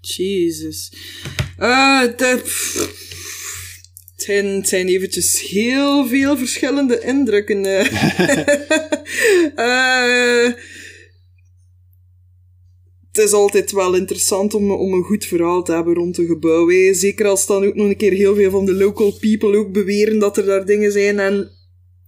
[0.00, 0.92] Jezus.
[1.56, 2.42] Eh, de-
[4.28, 7.64] het zijn, het zijn eventjes heel veel verschillende indrukken.
[7.64, 7.86] eh.
[9.54, 10.52] Eh,
[13.12, 16.68] het is altijd wel interessant om, om een goed verhaal te hebben rond een gebouw.
[16.68, 16.94] hè.
[16.94, 20.18] Zeker als dan ook nog een keer heel veel van de local people ook beweren
[20.18, 21.18] dat er daar dingen zijn.
[21.18, 21.50] En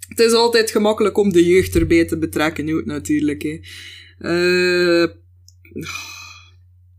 [0.09, 3.43] het is altijd gemakkelijk om de jeugd erbij te betrekken ook natuurlijk.
[3.43, 3.59] Hè.
[4.19, 5.09] Eh,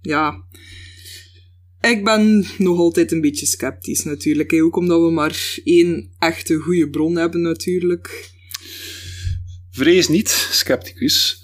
[0.02, 0.46] ja,
[1.82, 4.52] ik ben nog altijd een beetje sceptisch natuurlijk.
[4.52, 4.62] Hè.
[4.64, 8.30] Ook omdat we maar één echte goede bron hebben natuurlijk.
[9.72, 11.44] Vrees niet, scepticus.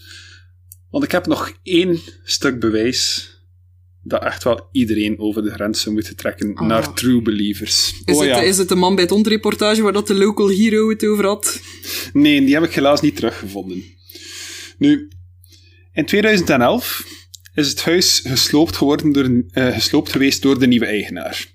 [0.90, 3.32] Want ik heb nog één stuk bewijs
[4.04, 6.68] dat echt wel iedereen over de grens zou moeten trekken Ah.
[6.68, 7.94] naar true believers.
[8.06, 8.42] Is, oh het, ja.
[8.42, 11.62] is het de man bij het ondreportage waar dat de local hero het over had?
[12.14, 13.84] Nee, die heb ik helaas niet teruggevonden.
[14.78, 15.08] Nu,
[15.94, 17.08] in 2011
[17.58, 21.46] is het huis gesloopt, geworden door, eh, gesloopt geweest door de nieuwe eigenaar.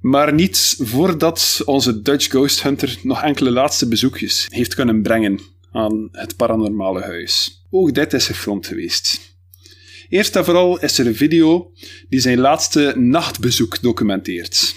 [0.00, 5.40] Maar niet voordat onze Dutch Ghost Hunter nog enkele laatste bezoekjes heeft kunnen brengen
[5.72, 7.64] aan het paranormale huis.
[7.70, 9.20] Ook dit is gefilmd geweest.
[10.08, 11.72] Eerst en vooral is er een video
[12.08, 14.74] die zijn laatste nachtbezoek documenteert.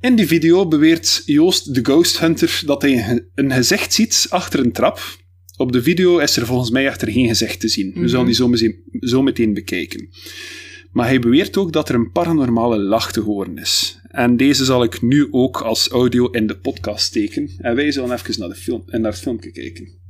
[0.00, 4.72] In die video beweert Joost de Ghost Hunter dat hij een gezicht ziet achter een
[4.72, 5.20] trap.
[5.56, 7.92] Op de video is er volgens mij echter geen gezicht te zien.
[7.94, 10.08] We zullen die zo meteen, zo meteen bekijken.
[10.92, 14.00] Maar hij beweert ook dat er een paranormale lach te horen is.
[14.08, 17.50] En deze zal ik nu ook als audio in de podcast steken.
[17.58, 20.00] En wij zullen even naar, de film, naar het filmpje kijken.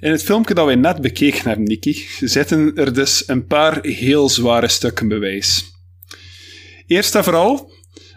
[0.00, 4.28] In het filmpje dat wij net bekeken hebben, Nikki, zitten er dus een paar heel
[4.28, 5.64] zware stukken bewijs.
[6.86, 7.72] Eerst en vooral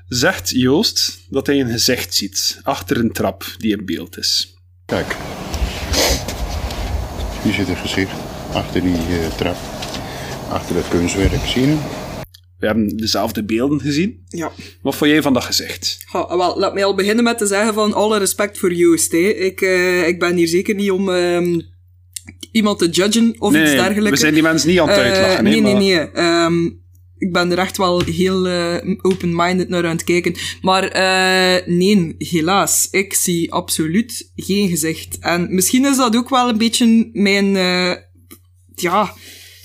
[0.08, 4.54] zegt Joost dat hij een gezicht ziet achter een trap die in beeld is.
[4.86, 5.16] Kijk.
[7.44, 8.16] Hier zit een gezicht
[8.54, 9.58] achter die uh, trap.
[10.50, 11.46] Achter dat kunstwerk.
[11.46, 11.78] Zie je?
[12.60, 14.24] We hebben dezelfde beelden gezien.
[14.28, 14.52] Ja.
[14.82, 15.98] Wat vond jij van dat gezicht?
[16.12, 19.12] Wel, laat mij al beginnen met te zeggen van alle respect voor Joost.
[19.12, 19.18] Hè.
[19.18, 21.58] Ik, uh, ik ben hier zeker niet om uh,
[22.52, 24.10] iemand te judgen of nee, iets dergelijks.
[24.10, 25.44] we zijn die mensen niet aan het Uh, uitlachen.
[25.44, 26.46] nee, nee, maar- nee.
[26.46, 30.36] Um, ik ben er echt wel heel uh, open-minded naar aan het kijken.
[30.62, 32.88] Maar uh, nee, helaas.
[32.92, 35.18] Ik zie absoluut geen gezicht.
[35.20, 37.46] En misschien is dat ook wel een beetje mijn...
[37.56, 37.96] Uh,
[38.76, 39.14] ja,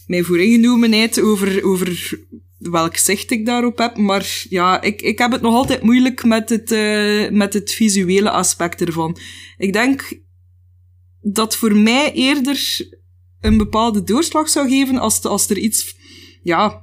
[0.06, 2.18] mijn vooringenomenheid over, over
[2.70, 3.96] welk zicht ik daarop heb.
[3.96, 8.30] Maar ja, ik, ik heb het nog altijd moeilijk met het, uh, met het visuele
[8.30, 9.16] aspect ervan.
[9.56, 10.22] Ik denk
[11.20, 12.88] dat voor mij eerder
[13.40, 15.96] een bepaalde doorslag zou geven als, als er iets,
[16.42, 16.82] ja,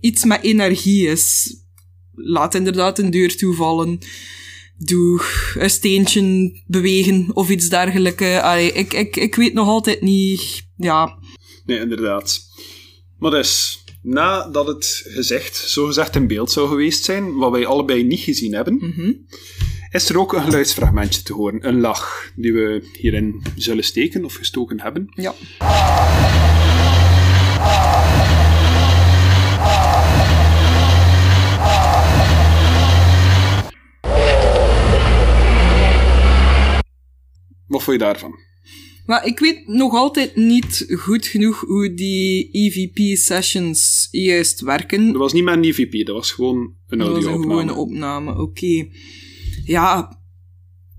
[0.00, 1.56] iets met energie is.
[2.12, 3.98] Laat inderdaad een deur toevallen.
[4.76, 5.22] Doe
[5.54, 8.40] een steentje bewegen of iets dergelijks.
[8.40, 11.18] Allee, ik, ik, ik weet nog altijd niet, ja.
[11.64, 12.40] Nee, inderdaad.
[13.18, 13.77] Maar dus,
[14.08, 18.74] nadat het gezegd, zogezegd in beeld zou geweest zijn, wat wij allebei niet gezien hebben,
[18.74, 19.26] mm -hmm.
[19.90, 21.68] is er ook een geluidsfragmentje te horen.
[21.68, 25.08] Een lach, die we hierin zullen steken of gestoken hebben.
[25.14, 25.34] Ja.
[37.66, 38.38] Wat vond je daarvan?
[39.08, 45.06] Maar ik weet nog altijd niet goed genoeg hoe die EVP-sessions juist werken.
[45.06, 47.22] Dat was niet een EVP, dat was gewoon een audio-opname.
[47.22, 48.40] Dat was een gewone opname, oké.
[48.40, 48.92] Okay.
[49.64, 50.20] Ja,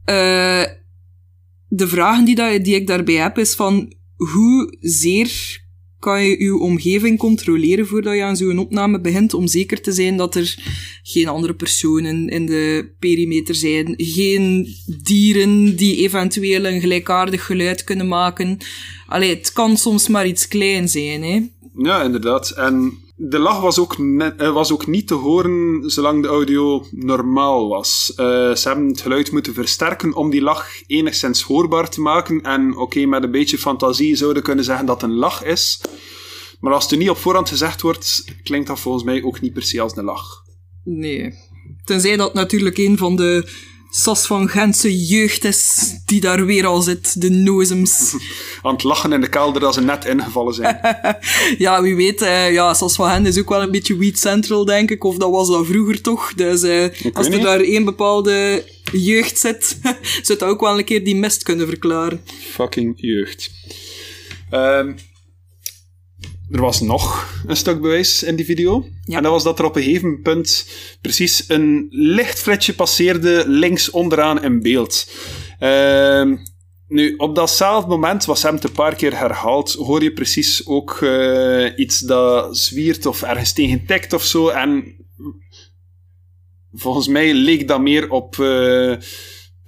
[0.06, 0.65] uh,
[1.67, 5.62] de vragen die, dat, die ik daarbij heb is van hoe zeer
[5.99, 10.17] kan je je omgeving controleren voordat je aan zo'n opname begint, om zeker te zijn
[10.17, 10.55] dat er
[11.03, 14.67] geen andere personen in de perimeter zijn, geen
[15.03, 18.57] dieren die eventueel een gelijkaardig geluid kunnen maken.
[19.07, 21.41] Allee, het kan soms maar iets klein zijn, hè.
[21.83, 22.49] Ja, inderdaad.
[22.49, 27.67] En de lach was ook, net, was ook niet te horen zolang de audio normaal
[27.67, 28.13] was.
[28.15, 32.41] Uh, ze hebben het geluid moeten versterken om die lach enigszins hoorbaar te maken.
[32.41, 35.82] En oké, met een beetje fantasie zouden kunnen zeggen dat het een lach is.
[36.60, 39.63] Maar als het niet op voorhand gezegd wordt, klinkt dat volgens mij ook niet per
[39.63, 40.43] se als een lach.
[40.84, 41.34] Nee.
[41.84, 43.49] Tenzij dat natuurlijk een van de
[43.91, 48.15] Sas van Gentse jeugd is die daar weer al zit, de nozems.
[48.62, 50.80] Aan het lachen in de kelder als ze net ingevallen zijn.
[51.58, 54.65] ja, wie weet, uh, ja, Sas van Gent is ook wel een beetje Weed Central,
[54.65, 56.34] denk ik, of dat was dat vroeger toch.
[56.34, 57.41] Dus uh, als er niet.
[57.41, 59.78] daar één bepaalde jeugd zit,
[60.23, 62.21] zou dat ook wel een keer die mist kunnen verklaren.
[62.52, 63.52] Fucking jeugd.
[64.52, 64.95] Um,
[66.51, 68.85] er was nog een stuk bewijs in die video.
[69.03, 69.17] Ja.
[69.17, 70.67] En dat was dat er op een gegeven punt
[71.01, 75.12] precies een lichtflitsje passeerde links onderaan in beeld.
[75.59, 76.33] Uh,
[76.88, 81.77] nu, op datzelfde moment, was hem een paar keer herhaald, hoor je precies ook uh,
[81.77, 84.47] iets dat zwiert of ergens tegen tikt of zo.
[84.47, 84.95] En
[86.73, 88.35] volgens mij leek dat meer op...
[88.35, 88.95] Uh,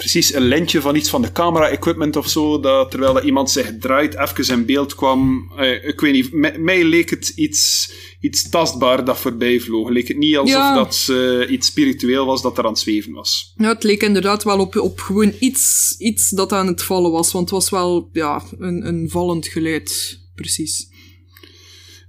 [0.02, 3.78] precies een lintje van iets van de camera-equipment of zo, dat terwijl dat iemand zich
[3.80, 5.52] draait, even in beeld kwam.
[5.58, 9.90] Uh, ik weet niet, mij, mij leek het iets, iets tastbaar dat voorbij vloog.
[9.90, 10.76] Leek het niet alsof Ja.
[10.76, 13.54] dat uh, iets spiritueel was dat er aan het zweven was.
[13.56, 17.32] Ja, het leek inderdaad wel op, op gewoon iets, iets dat aan het vallen was,
[17.32, 20.90] want het was wel ja, een, een vallend geluid, precies.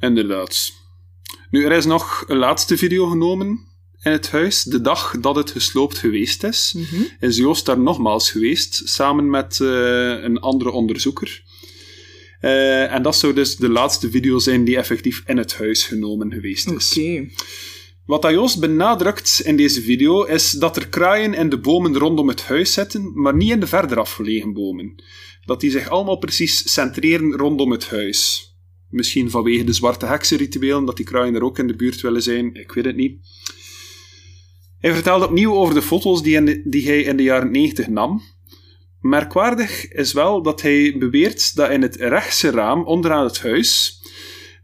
[0.00, 0.72] Inderdaad.
[1.50, 3.71] Nu, er is nog een laatste video genomen
[4.02, 7.02] in het huis, de dag dat het gesloopt geweest is, Mhm.
[7.20, 11.42] is Joost daar nogmaals geweest, samen met uh, een andere onderzoeker.
[12.40, 16.32] Uh, en dat zou dus de laatste video zijn die effectief in het huis genomen
[16.32, 16.96] geweest is.
[16.98, 17.28] Oké.
[18.06, 22.42] Wat Joost benadrukt in deze video is dat er kraaien in de bomen rondom het
[22.42, 25.02] huis zitten, maar niet in de verder afgelegen bomen.
[25.44, 28.50] Dat die zich allemaal precies centreren rondom het huis.
[28.88, 32.54] Misschien vanwege de zwarte heksenrituelen, dat die kraaien er ook in de buurt willen zijn,
[32.54, 33.18] ik weet het niet.
[34.82, 38.22] Hij vertelt opnieuw over de foto's die, de, die hij in de jaren 90 nam.
[39.00, 44.00] Merkwaardig is wel dat hij beweert dat in het rechtse raam onderaan het huis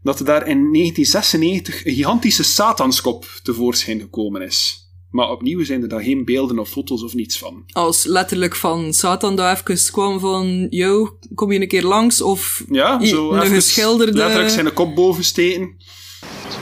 [0.01, 4.87] dat er daar in 1996 een gigantische satanskop tevoorschijn gekomen is.
[5.09, 7.63] Maar opnieuw zijn er daar geen beelden of foto's of niets van.
[7.71, 12.21] Als letterlijk van Satan daar even kwam van, yo, kom je een keer langs?
[12.21, 14.17] Of ja, zo een geschilderde...
[14.17, 15.77] letterlijk zijn kop boven steken.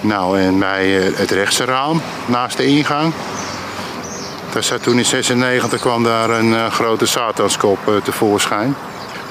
[0.01, 3.13] Nou, en bij eh, het rechtse raam, naast de ingang,
[4.65, 8.75] toen in 96 kwam daar een uh, grote satanskop uh, tevoorschijn.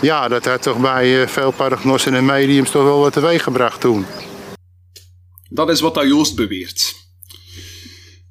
[0.00, 3.80] Ja, dat had toch bij uh, veel paragnossen en mediums toch wel wat teweeg gebracht
[3.80, 4.06] toen.
[5.48, 6.94] Dat is wat Joost beweert.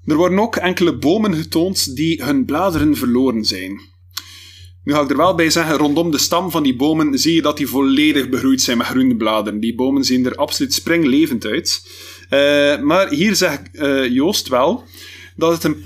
[0.06, 3.80] Er worden ook enkele bomen getoond die hun bladeren verloren zijn.
[4.84, 7.42] Nu ga ik er wel bij zeggen, rondom de stam van die bomen zie je
[7.42, 9.60] dat die volledig begroeid zijn met groene bladeren.
[9.60, 11.88] Die bomen zien er absoluut springlevend uit.
[12.84, 14.84] Maar hier zegt uh, Joost wel
[15.36, 15.82] dat het een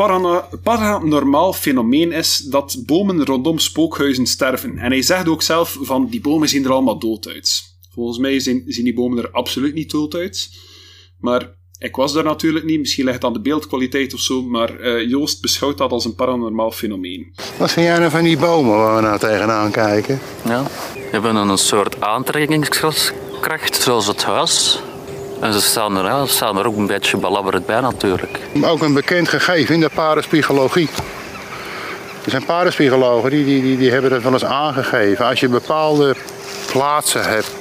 [0.64, 4.78] paranormaal fenomeen is dat bomen rondom spookhuizen sterven.
[4.78, 7.62] En hij zegt ook zelf van die bomen zien er allemaal dood uit.
[7.94, 10.50] Volgens mij zien, zien die bomen er absoluut niet dood uit.
[11.20, 14.80] Maar ik was daar natuurlijk niet, misschien ligt het aan de beeldkwaliteit of zo, maar
[14.80, 17.34] uh, Joost beschouwt dat als een paranormaal fenomeen.
[17.58, 20.20] Wat vind jij nou van die bomen waar we nou tegenaan kijken?
[20.46, 24.82] Ja, we hebben een soort aantrekkingskracht, zoals het huis.
[25.40, 28.40] En ze staan er, staan er ook een beetje belabberend bij natuurlijk.
[28.62, 30.90] Ook een bekend gegeven in de paraspygologie.
[32.24, 35.26] Er zijn paraspygologen die, die, die, die hebben dat wel eens aangegeven.
[35.26, 36.16] Als je bepaalde
[36.72, 37.52] plaatsen hebt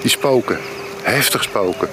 [0.00, 0.58] die spoken,
[1.02, 1.88] heftig spoken,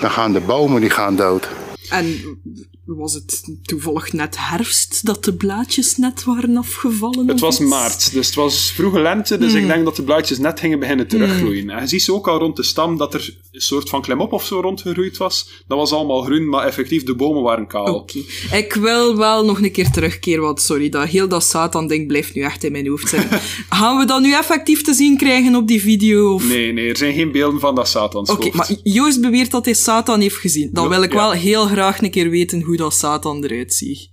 [0.00, 1.48] dan gaan de bomen die gaan dood.
[1.88, 2.38] En
[2.86, 7.28] was het toevallig net herfst dat de blaadjes net waren afgevallen?
[7.28, 9.68] Het was maart, dus het was vroege lente, dus ik hmm.
[9.68, 11.62] denk dat de blaadjes net gingen beginnen teruggroeien.
[11.62, 11.70] Mm.
[11.70, 14.32] En je ziet ze ook al rond de stam dat er een soort van klemop
[14.32, 15.64] of zo rondgegroeid was.
[15.66, 17.94] Dat was allemaal groen, maar effectief de bomen waren kaal.
[17.94, 18.18] Oké.
[18.52, 22.42] Ik wil wel nog een keer terugkeren, want sorry, dat heel dat Satan-ding blijft nu
[22.42, 23.40] echt in mijn hoofd zitten.
[23.68, 26.34] Gaan we dat nu effectief te zien krijgen op die video?
[26.34, 26.48] Of?
[26.48, 28.28] Nee, nee, er zijn geen beelden van dat Satan.
[28.28, 30.68] Oké, maar Joost beweert dat hij Satan heeft gezien.
[30.72, 34.08] Dan wil ik wel heel graag een keer weten hoe dat Satan eruit ziet.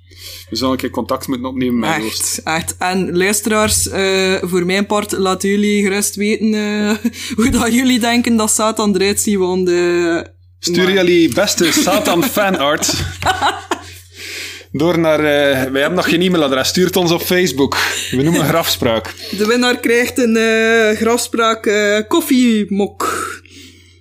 [0.50, 2.76] We zullen een keer contact moeten opnemen met Echt, echt.
[2.78, 6.96] En luisteraars, uh, voor mijn part, laten jullie gerust weten uh,
[7.36, 9.70] hoe dat jullie denken dat Satan eruit ziet, want...
[9.70, 10.22] Uh,
[10.60, 10.94] Stuur maar...
[10.94, 12.94] jullie beste Satan fanart
[14.72, 15.22] door naar...
[15.22, 17.78] wij hebben nog geen e-mailadres, stuurt ons op Facebook.
[18.12, 19.14] We noemen een grafspraak.
[19.38, 20.36] De winnaar krijgt een
[20.96, 21.72] grafspraak
[22.08, 23.42] koffiemok.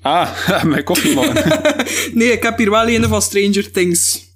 [0.03, 0.29] Ah,
[0.65, 1.33] mijn koffiemok.
[2.15, 4.32] nee, ik heb hier wel een van Stranger Things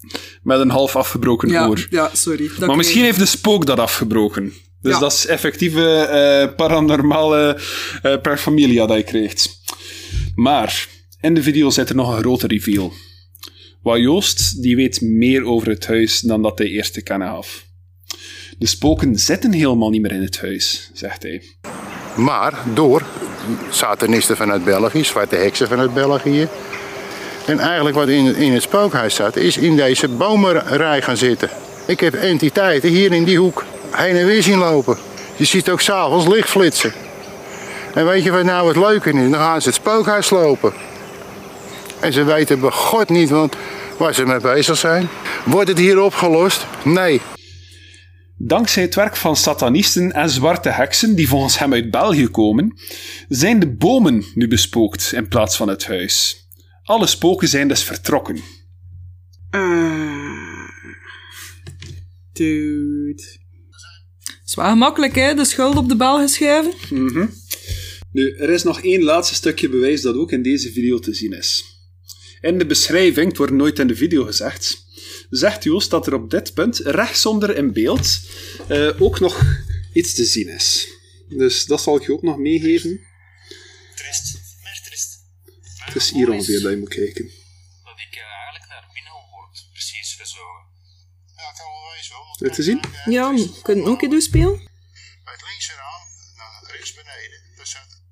[0.46, 1.86] met een half afgebroken ja, oor.
[1.90, 2.50] Ja, sorry.
[2.58, 4.52] Maar misschien heeft de spook dat afgebroken.
[4.80, 5.00] Dus ja.
[5.00, 6.08] dat is effectieve
[6.48, 7.58] uh, paranormale
[8.02, 9.60] uh, per familia dat je krijgt.
[10.34, 10.88] Maar
[11.20, 12.92] in de video zit er nog een grote reveal.
[13.82, 17.64] Wat Joost, die weet meer over het huis dan dat hij eerst te kennen gaf.
[18.58, 21.42] De spoken zitten helemaal niet meer in het huis, zegt hij.
[22.16, 23.02] Maar door
[23.70, 26.48] satanisten vanuit België, zwarte heksen vanuit België,
[27.46, 31.50] en eigenlijk wat in, in het spookhuis zat, is in deze bomenrij gaan zitten.
[31.86, 34.96] Ik heb entiteiten hier in die hoek heen en weer zien lopen.
[35.36, 36.92] Je ziet ook s'avonds licht flitsen.
[37.94, 39.30] En weet je wat nou het leuke is?
[39.30, 40.72] Dan gaan ze het spookhuis lopen.
[42.00, 43.56] En ze weten bij God niet want
[43.96, 45.08] waar ze mee bezig zijn.
[45.44, 46.66] Wordt het hier opgelost?
[46.84, 47.20] Nee.
[48.38, 52.78] Dankzij het werk van satanisten en zwarte heksen, die volgens hem uit België komen,
[53.28, 56.45] zijn de bomen nu bespookt in plaats van het huis.
[56.86, 58.40] Alle spoken zijn dus vertrokken.
[59.50, 60.68] Uh,
[62.32, 63.22] dude.
[64.20, 65.34] Het is wel gemakkelijk, hè?
[65.34, 66.72] De schuld op de bel geschuiven.
[66.90, 67.30] Mm
[68.12, 71.32] Nu, er is nog één laatste stukje bewijs dat ook in deze video te zien
[71.32, 71.64] is.
[72.40, 74.84] In de beschrijving, het wordt nooit in de video gezegd,
[75.30, 78.20] zegt Joost dat er op dit punt, rechtsonder in beeld,
[78.70, 79.44] uh, ook nog
[79.92, 80.88] iets te zien is.
[81.28, 83.00] Dus dat zal ik je ook nog meegeven.
[83.94, 84.35] Trist.
[85.96, 87.24] Het is hier ongeveer dat je moet kijken.
[87.24, 90.62] Dat ik uh, eigenlijk naar binnen word, precies gezogen.
[91.36, 92.36] Ja, het kan wel.
[92.38, 92.80] Wil je te zien?
[93.16, 93.28] Ja,
[93.62, 94.56] kun je het ook een doen spelen?
[95.24, 96.02] Bij het linkse raam,
[96.36, 98.02] nou, rechts beneden, daar zat...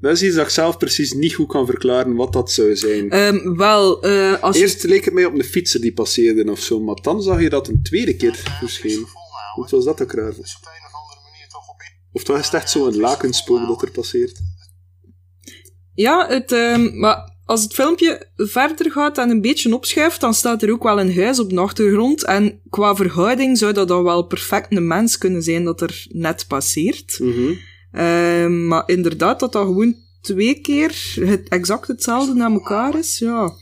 [0.00, 3.16] Dat is iets dat ik zelf precies niet goed kan verklaren wat dat zou zijn.
[3.16, 6.80] Um, wel, uh, als Eerst leek het mij op een fietser die passeerde of zo,
[6.80, 9.06] maar dan zag je dat een tweede keer verscheen.
[9.54, 10.34] Hoe was dat ook raar?
[12.12, 14.40] Of was het echt zo'n lakenspook dat er passeert?
[15.94, 20.62] Ja, het, um, maar als het filmpje verder gaat en een beetje opschuift, dan staat
[20.62, 22.24] er ook wel een huis op de achtergrond.
[22.24, 26.44] En qua verhouding zou dat dan wel perfect een mens kunnen zijn dat er net
[26.48, 27.20] passeert.
[27.92, 33.52] Ehm, maar inderdaad, dat dat gewoon twee keer het, exact hetzelfde naar elkaar is, ja.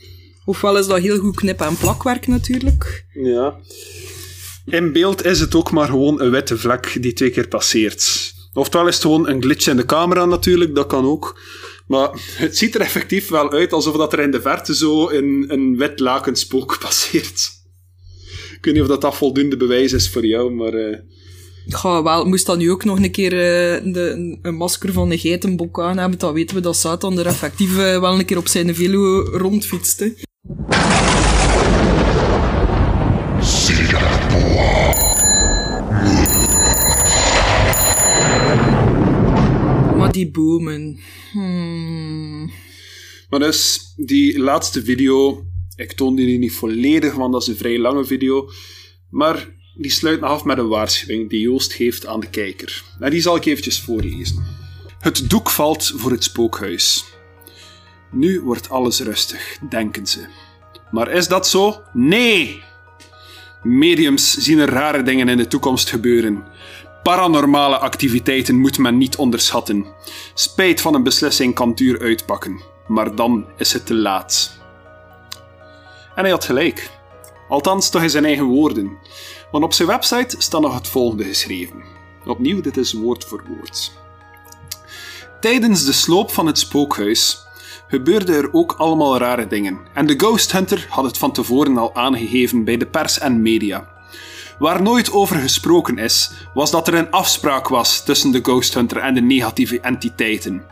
[0.45, 3.07] Ofwel is dat heel goed knip- en plakwerk natuurlijk.
[3.13, 3.57] Ja.
[4.67, 8.33] In beeld is het ook maar gewoon een witte vlek die twee keer passeert.
[8.53, 11.41] Oftewel is het gewoon een glitch in de camera natuurlijk, dat kan ook.
[11.91, 15.45] Maar het ziet er effectief wel uit alsof dat er in de verte zo een,
[15.49, 17.51] een wit lakenspook passeert.
[18.57, 20.73] Ik weet niet of dat, dat voldoende bewijs is voor jou, maar...
[20.73, 20.99] eh,
[21.67, 25.19] Ja, wel, moest dan nu ook nog een keer eh, de, een masker van een
[25.19, 28.49] geitenbok aan hebben, dan weten we dat Satan er effectief eh, wel een keer op
[28.49, 30.15] zijn velo rondfietste.
[40.11, 40.99] Die bomen...
[41.33, 42.51] Hmm.
[43.29, 45.45] Maar dus, die laatste video,
[45.77, 48.51] ik toon die niet volledig, want dat is een vrij lange video.
[49.11, 52.83] Maar die sluit af met een waarschuwing die Joost geeft aan de kijker.
[53.01, 54.45] En die zal ik eventjes voorlezen.
[54.99, 57.05] Het doek valt voor het spookhuis.
[58.13, 60.27] Nu wordt alles rustig, denken ze.
[60.91, 61.83] Maar is dat zo?
[61.93, 62.63] Nee!
[63.63, 66.45] Mediums zien er rare dingen in de toekomst gebeuren.
[67.03, 69.87] Paranormale activiteiten moet men niet onderschatten.
[70.35, 74.59] Spijt van een beslissing kan duur uitpakken, maar dan is het te laat.
[76.15, 76.91] En hij had gelijk.
[77.49, 78.99] Althans, toch in zijn eigen woorden.
[79.51, 81.83] Want op zijn website staat nog het volgende geschreven.
[82.27, 83.93] Opnieuw, dit is woord voor woord.
[85.41, 87.47] Tijdens de sloop van het spookhuis
[87.89, 89.79] gebeurden er ook allemaal rare dingen.
[89.95, 94.00] En de Ghost Hunter had het van tevoren al aangegeven bij de pers en media.
[94.61, 98.97] Waar nooit over gesproken is, was dat er een afspraak was tussen de Ghost Hunter
[98.97, 100.65] en de negatieve entiteiten.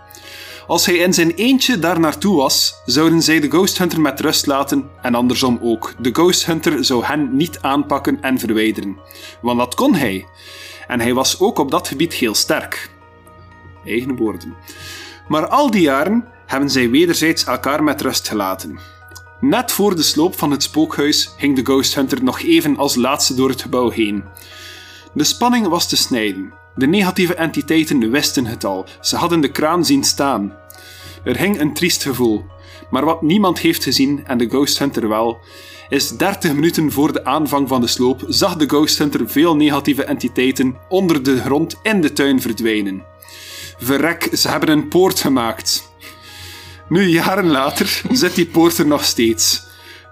[0.66, 4.46] Als hij in zijn eentje daar naartoe was, zouden zij de Ghost Hunter met rust
[4.46, 5.94] laten en andersom ook.
[5.98, 8.98] De Ghost Hunter zou hen niet aanpakken en verwijderen.
[9.40, 10.26] Want dat kon hij.
[10.86, 12.90] En hij was ook op dat gebied heel sterk.
[13.84, 14.54] Eigen woorden.
[15.28, 18.78] Maar al die jaren hebben zij wederzijds elkaar met rust gelaten.
[19.40, 23.34] Net voor de sloop van het spookhuis ging de Ghost Hunter nog even als laatste
[23.34, 24.24] door het gebouw heen.
[25.12, 26.52] De spanning was te snijden.
[26.74, 30.56] De negatieve entiteiten wisten het al, ze hadden de kraan zien staan.
[31.24, 32.44] Er hing een triest gevoel.
[32.90, 35.38] Maar wat niemand heeft gezien, en de Ghost Hunter wel,
[35.88, 40.04] is 30 minuten voor de aanvang van de sloop zag de Ghost Hunter veel negatieve
[40.04, 43.02] entiteiten onder de grond in de tuin verdwijnen.
[43.78, 45.87] Verrek, ze hebben een poort gemaakt.
[46.88, 49.66] Nu, jaren later, zit die poort er nog steeds.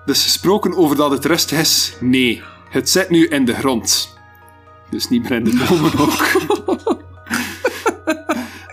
[0.06, 4.14] Dus gesproken over dat het rustig is, nee, het zit nu in de grond.
[4.90, 6.26] Dus niet meer in de bomen ook.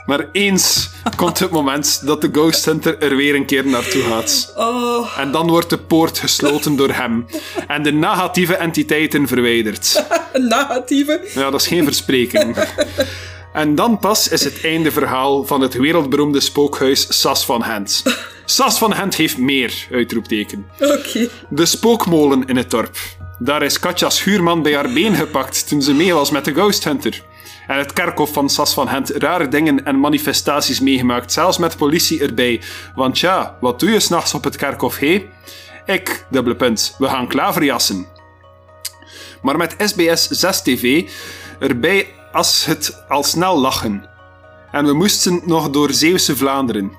[0.05, 4.53] maar eens komt het moment dat de Ghost Hunter er weer een keer naartoe gaat.
[4.55, 7.25] Oh, En dan wordt de poort gesloten door hem.
[7.67, 10.05] En de negatieve entiteiten verwijderd.
[10.33, 11.29] negatieve.
[11.33, 12.55] Ja, dat is geen verspreking.
[13.53, 18.03] En dan pas is het einde verhaal van het wereldberoemde spookhuis Sas van Hent.
[18.45, 20.67] Sas van Hent heeft meer, uitroepteken.
[20.79, 21.29] Oké.
[21.49, 22.97] De spookmolen in het dorp.
[23.39, 26.83] Daar is Katja Schuurman bij haar been gepakt toen ze mee was met de Ghost
[26.83, 27.23] Hunter.
[27.67, 32.21] En het kerkhof van Sas van Hent rare dingen en manifestaties meegemaakt, zelfs met politie
[32.21, 32.61] erbij.
[32.95, 35.29] Want ja, wat doe je s'nachts op het kerkhof, hé?
[35.85, 38.07] Ik, dubbele punt, we gaan klaverjassen.
[39.41, 41.09] Maar met SBS 6 TV
[41.59, 44.05] erbij als het al snel lachen.
[44.71, 46.91] En we moesten nog door Zeeuwse Vlaanderen.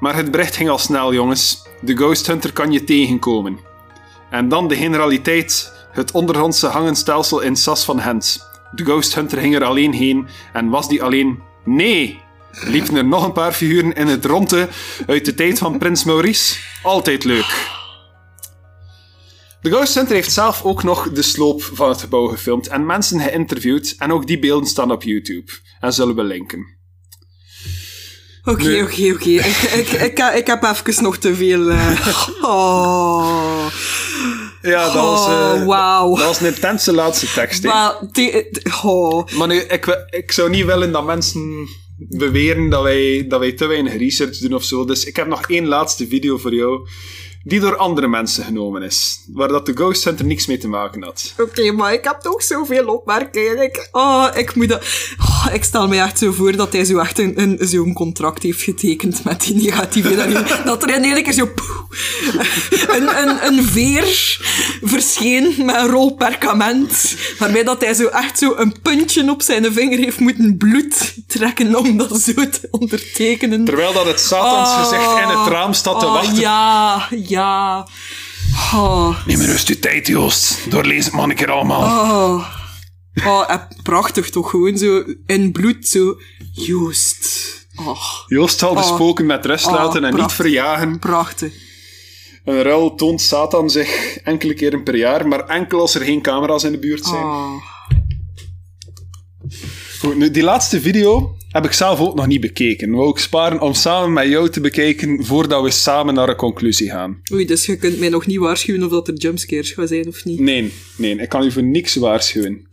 [0.00, 1.68] Maar het bericht ging al snel, jongens.
[1.80, 3.58] De Ghost Hunter kan je tegenkomen.
[4.30, 8.48] En dan de generaliteit, het ondergrondse hangenstelsel in Sas van Hent.
[8.72, 11.42] De Ghost Hunter ging er alleen heen en was die alleen?
[11.64, 12.20] Nee!
[12.50, 14.68] Liepen er nog een paar figuren in het ronde
[15.06, 16.58] uit de tijd van Prins Maurice?
[16.82, 17.79] Altijd leuk.
[19.62, 23.20] De Ghost Hunter heeft zelf ook nog de sloop van het gebouw gefilmd en mensen
[23.20, 26.78] geïnterviewd en ook die beelden staan op YouTube en zullen we linken.
[28.44, 29.28] Oké, oké, oké.
[29.30, 31.70] Ik, ik, ik, ik heb even nog te veel...
[31.70, 32.08] eh,
[32.42, 33.66] Oh,
[34.62, 36.16] Ja, dat was, oh eh, wauw.
[36.16, 37.64] dat was een intense laatste tekst.
[38.12, 38.46] die-
[38.82, 39.26] oh.
[39.36, 43.66] Maar nu, ik, ik zou niet willen dat mensen beweren dat wij, dat wij te
[43.66, 44.84] weinig research doen of zo.
[44.84, 46.88] Dus ik heb nog één laatste video voor jou,
[47.42, 49.24] die door andere mensen genomen is.
[49.32, 51.34] Waar dat de Ghost Hunter niks mee te maken had.
[51.38, 53.62] Oké, maar ik heb toch zoveel opmerkingen.
[53.62, 54.82] Ik, oh, ik moet dat...
[55.18, 58.42] Oh, ik stel me echt zo voor dat hij zo echt een, een, zo'n contract
[58.42, 60.54] heeft getekend met die negatieve energie.
[60.64, 61.78] Dat er in één keer zo poeh,
[62.96, 64.38] een, een, een veer
[64.82, 67.14] verscheen met een rol perkament.
[67.38, 71.76] Waarbij dat hij zo echt zo een puntje op zijn vinger heeft moeten bloed trekken
[71.76, 73.64] om dat zo te ondertekenen.
[73.64, 76.40] Terwijl dat het Satans gezicht in het raam staat te Oh, wachten.
[76.40, 77.86] ja, ja.
[78.74, 80.58] Oh, Neem rust uw tijd, Joost.
[80.68, 81.80] Doorlees het man een keer allemaal.
[81.82, 82.44] oh.
[83.24, 86.18] Oh, en prachtig toch, gewoon zo in bloed, zo.
[86.52, 87.48] Joost.
[87.76, 88.94] Oh, Joost zal de Oh.
[88.94, 90.98] spoken met rust Oh, laten en niet verjagen.
[90.98, 91.52] prachtig.
[92.44, 96.64] Een ruil toont Satan zich enkele keren per jaar, maar enkel als er geen camera's
[96.64, 97.24] in de buurt zijn.
[97.24, 97.52] Oh.
[100.00, 102.90] Goed, nu, die laatste video heb ik zelf ook nog niet bekeken.
[102.90, 106.90] Wou ik sparen om samen met jou te bekijken voordat we samen naar een conclusie
[106.90, 107.20] gaan.
[107.32, 110.24] Oei, dus je kunt mij nog niet waarschuwen of dat er jumpscares gaan zijn of
[110.24, 110.40] niet.
[110.40, 112.66] Nee, nee, ik kan u voor niks waarschuwen.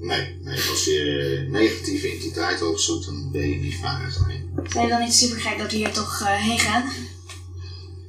[0.00, 4.26] Nee, nee, als je negatieve entiteit opzoekt, dan ben je niet veilig.
[4.26, 6.84] Nee, Zijn je dan niet super gek dat we hier toch eh, heen gaan?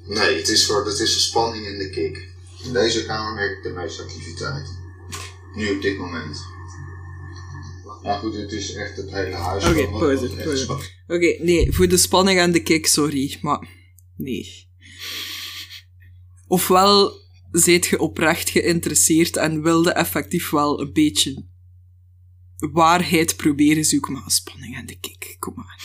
[0.08, 2.28] nee het, is voor, het is de spanning en de kick.
[2.66, 4.78] In deze kamer merk ik de meeste activiteit.
[5.56, 6.49] Nu op dit moment.
[8.10, 9.66] Maar goed, het is echt het hele huis.
[9.66, 10.72] Oké, pauze, pauze.
[11.08, 13.68] Oké, nee, voor de spanning en de kick, sorry, maar
[14.16, 14.68] nee.
[16.48, 17.12] Ofwel
[17.52, 21.46] zijt je oprecht geïnteresseerd en wilde effectief wel een beetje
[22.58, 25.82] waarheid proberen zoeken, maar spanning en de kick, kom maar.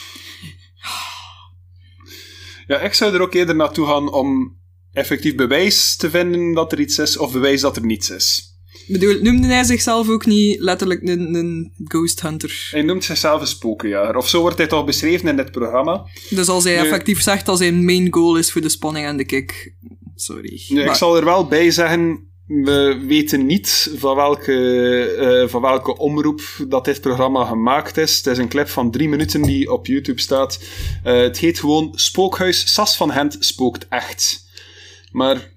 [2.66, 4.58] Ja, ik zou er ook eerder naartoe gaan om
[4.92, 8.53] effectief bewijs te vinden dat er iets is, of bewijs dat er niets is.
[8.86, 12.68] Bedoel, noemde hij zichzelf ook niet letterlijk een, een ghost hunter?
[12.70, 16.06] Hij noemt zichzelf een spokenjager, of zo wordt hij toch beschreven in dit programma.
[16.30, 19.24] Dus als hij effectief zegt dat zijn main goal is voor de spanning en de
[19.24, 19.74] kick,
[20.14, 20.62] sorry.
[20.68, 24.54] Ik zal er wel bij zeggen, we weten niet van welke,
[25.18, 28.16] eh, van welke omroep dat dit programma gemaakt is.
[28.16, 30.60] Het is een clip van drie minuten die op YouTube staat.
[31.02, 34.44] Eh, het heet gewoon Spookhuis Sas van Hent spookt echt.
[35.12, 35.53] Maar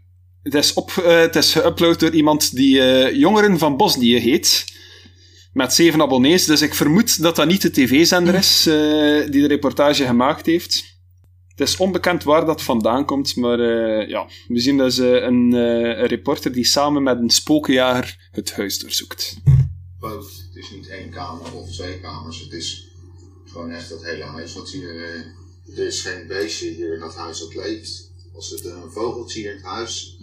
[0.54, 4.66] het is, op, eh, het is geüpload door iemand die eh, Jongeren van Bosnië heet.
[5.58, 9.48] Met zeven abonnees, dus ik vermoed dat dat niet de tv-zender is eh, die de
[9.48, 10.84] reportage gemaakt heeft.
[11.48, 16.00] Het is onbekend waar dat vandaan komt, maar eh, ja, we zien dus een, eh,
[16.00, 19.36] een reporter die samen met een spookjager het huis doorzoekt.
[20.00, 22.40] Het is niet één kamer of twee kamers.
[22.40, 22.88] Het is
[23.46, 24.96] gewoon echt het hele huis wat hier...
[25.76, 28.12] er is geen beestje hier in dat huis dat leeft.
[28.34, 30.17] Als het een vogeltje hier in het huis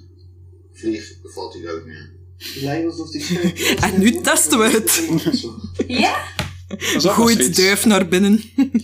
[0.75, 2.13] vliegt, dan valt hij dood neer.
[2.55, 3.53] lijkt alsof die
[3.91, 5.09] En nu testen we het.
[5.87, 6.23] Ja?
[6.95, 7.59] Ook Gooit zoiets.
[7.59, 8.43] duif naar binnen.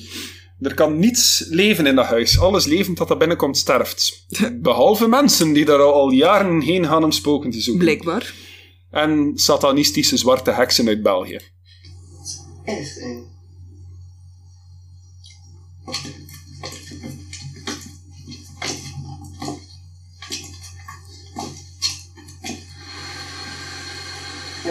[0.60, 2.38] Er kan niets leven in dat huis.
[2.38, 4.26] Alles levend dat er binnenkomt sterft.
[4.52, 7.84] Behalve mensen die daar al, al jaren heen gaan om spoken te zoeken.
[7.84, 8.34] Blijkbaar.
[8.90, 11.40] En satanistische zwarte heksen uit België.
[12.64, 13.24] echt eng.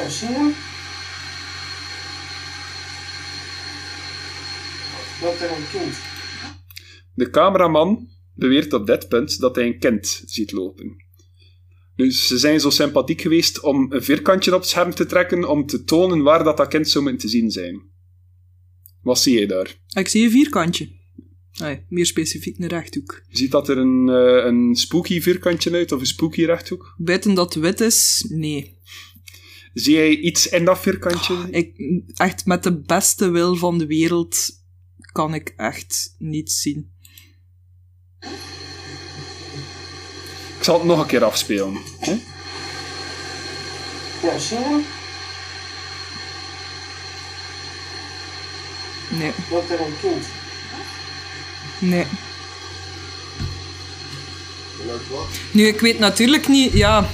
[0.07, 0.53] Je?
[5.21, 5.95] Dat er een kind.
[7.13, 11.07] De cameraman beweert op dit punt dat hij een kind ziet lopen.
[11.95, 15.65] Dus ze zijn zo sympathiek geweest om een vierkantje op het scherm te trekken om
[15.65, 17.81] te tonen waar dat, dat kind zou moeten te zien zijn.
[19.01, 19.75] Wat zie je daar?
[19.87, 20.89] Ik zie een vierkantje.
[21.59, 23.21] Nee, meer specifiek een rechthoek.
[23.29, 26.95] Ziet dat er een, eh, een spooky vierkantje uit of een spooky rechthoek?
[26.97, 28.77] Buiten dat het wit is, nee.
[29.73, 31.47] Zie jij iets in dat vierkantje?
[31.51, 31.71] Ik,
[32.15, 34.49] echt met de beste wil van de wereld
[35.11, 36.91] kan ik echt niets zien.
[40.57, 41.77] Ik zal het nog een keer afspelen.
[41.99, 42.11] hè?
[44.23, 44.83] Ja, zie je?
[49.17, 50.25] Nee, Dat er een kind.
[51.79, 52.05] nee.
[55.09, 55.27] Wat?
[55.51, 57.09] Nu, ik weet natuurlijk niet, ja...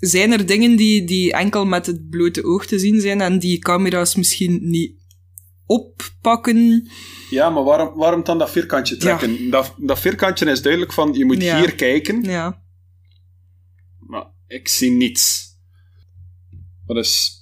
[0.00, 3.58] Zijn er dingen die, die enkel met het blote oog te zien zijn en die
[3.58, 4.92] camera's misschien niet
[5.66, 6.88] oppakken?
[7.30, 9.50] Ja, maar waarom, waarom dan dat vierkantje trekken?
[9.50, 11.58] Dat, dat vierkantje is duidelijk van, je moet Ja.
[11.58, 12.22] hier kijken.
[12.22, 12.62] Ja.
[13.98, 15.46] Maar ik zie niets.
[16.86, 17.36] Dat is...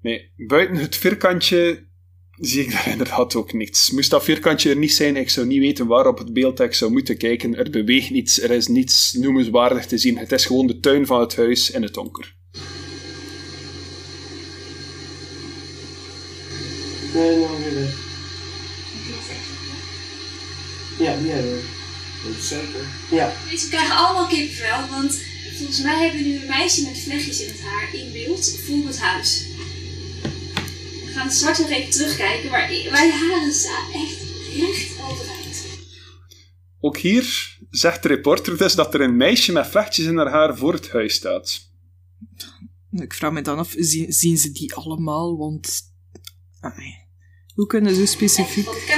[0.00, 1.86] Nee, buiten het vierkantje
[2.38, 3.90] zie ik daar inderdaad ook niets.
[3.90, 6.74] Moest dat vierkantje er niet zijn, ik zou niet weten waar op het beeld ik
[6.74, 7.56] zou moeten kijken.
[7.56, 10.18] Er beweegt niets, er is niets noemenswaardig te zien.
[10.18, 12.34] Het is gewoon de tuin van het huis in het donker.
[17.14, 18.04] Nee, dan weer weg.
[20.98, 21.62] Ja, die hebben we.
[22.24, 22.86] Dat is zeker.
[23.10, 23.32] Ja.
[23.46, 25.20] Mensen krijgen allemaal kippenvel, want
[25.56, 28.86] volgens mij hebben we nu een meisje met vlechtjes in het haar in beeld voor
[28.86, 29.44] het huis.
[31.16, 34.22] Gaan straks nog even terugkijken, maar mijn haren staan echt
[34.56, 35.64] recht overeind.
[36.80, 40.56] Ook hier zegt de reporter dus dat er een meisje met vlechtjes in haar haar
[40.56, 41.70] voor het huis staat.
[42.90, 45.36] Ik vraag me dan af, zien, zien ze die allemaal?
[45.36, 45.80] Want...
[46.60, 46.94] ai,
[47.54, 48.94] hoe kunnen ze zo specifiek...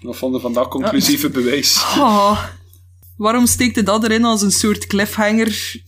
[0.00, 1.82] Wat vonden van dat conclusieve bewijs?
[1.82, 2.44] Ah,
[3.18, 5.82] waarom steekt hij dat erin als een soort cliffhanger?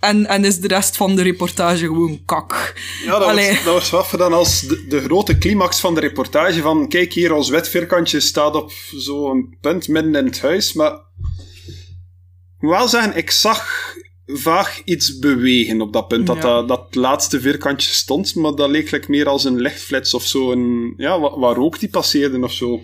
[0.00, 2.74] En, en is de rest van de reportage gewoon kak?
[3.04, 3.46] Ja, dat Allee.
[3.48, 7.12] wordt, dat wordt wel dan als de, de grote climax van de reportage van kijk
[7.12, 12.70] hier, ons wit vierkantje staat op zo'n punt midden in het huis, maar ik moet
[12.70, 13.94] wel zeggen, ik zag
[14.26, 16.42] vaag iets bewegen op dat punt, dat, Ja.
[16.42, 20.52] dat dat laatste vierkantje stond, maar dat leek like meer als een lichtflits of zo,
[20.52, 22.80] een, ja, wa- waar rook die passeerde of zo.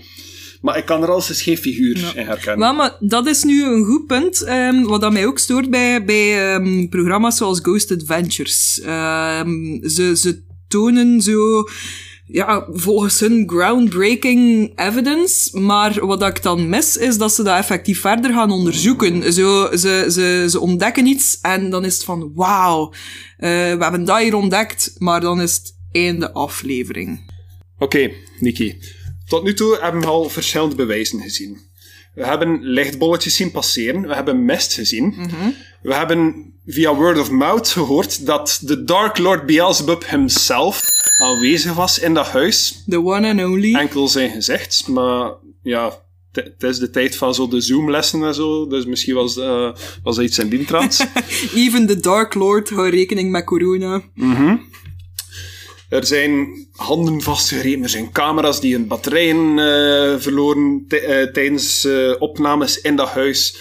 [0.66, 2.14] Maar ik kan er als geen figuur Ja.
[2.14, 2.76] in herkennen.
[2.76, 6.52] Maar dat is nu een goed punt, ehm, wat dat mij ook stoort bij, bij
[6.54, 8.80] ehm, programma's zoals Ghost Adventures.
[8.80, 11.68] Ehm, ze, ze tonen zo,
[12.26, 18.00] ja, volgens hun groundbreaking evidence, maar wat ik dan mis, is dat ze dat effectief
[18.00, 19.32] verder gaan onderzoeken.
[19.32, 22.92] Zo, ze, ze, ze ontdekken iets en dan is het van, wauw,
[23.36, 27.34] eh, we hebben dat hier ontdekt, maar dan is het einde aflevering.
[27.78, 28.10] Oké,
[28.40, 28.78] Niki.
[29.27, 31.59] Tot nu toe hebben we al verschillende bewijzen gezien.
[32.14, 34.09] We hebben lichtbolletjes zien passeren.
[34.09, 35.31] We hebben mist gezien.
[35.83, 40.83] We hebben via word of mouth gehoord dat de Dark Lord Beelzebub himself
[41.18, 42.83] aanwezig was in dat huis.
[42.89, 43.74] The one and only.
[43.74, 45.99] Enkel zijn gezicht, maar ja,
[46.33, 49.72] het is de tijd van zo de Zoom-lessen en zo, dus misschien was, eh,
[50.03, 51.09] was dat iets in die trant.
[51.55, 54.03] Even the Dark Lord houdt rekening met corona.
[55.89, 62.12] Er zijn handen vastgegrepen, er zijn camera's die hun batterijen eh, verloren eh, tijdens eh,
[62.18, 63.57] opnames in dat huis.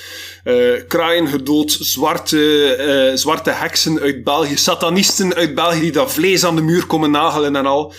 [0.88, 6.62] Kraaien gedood, zwarte, zwarte heksen uit België, satanisten uit België die dat vlees aan de
[6.62, 7.94] muur komen nagelen en al.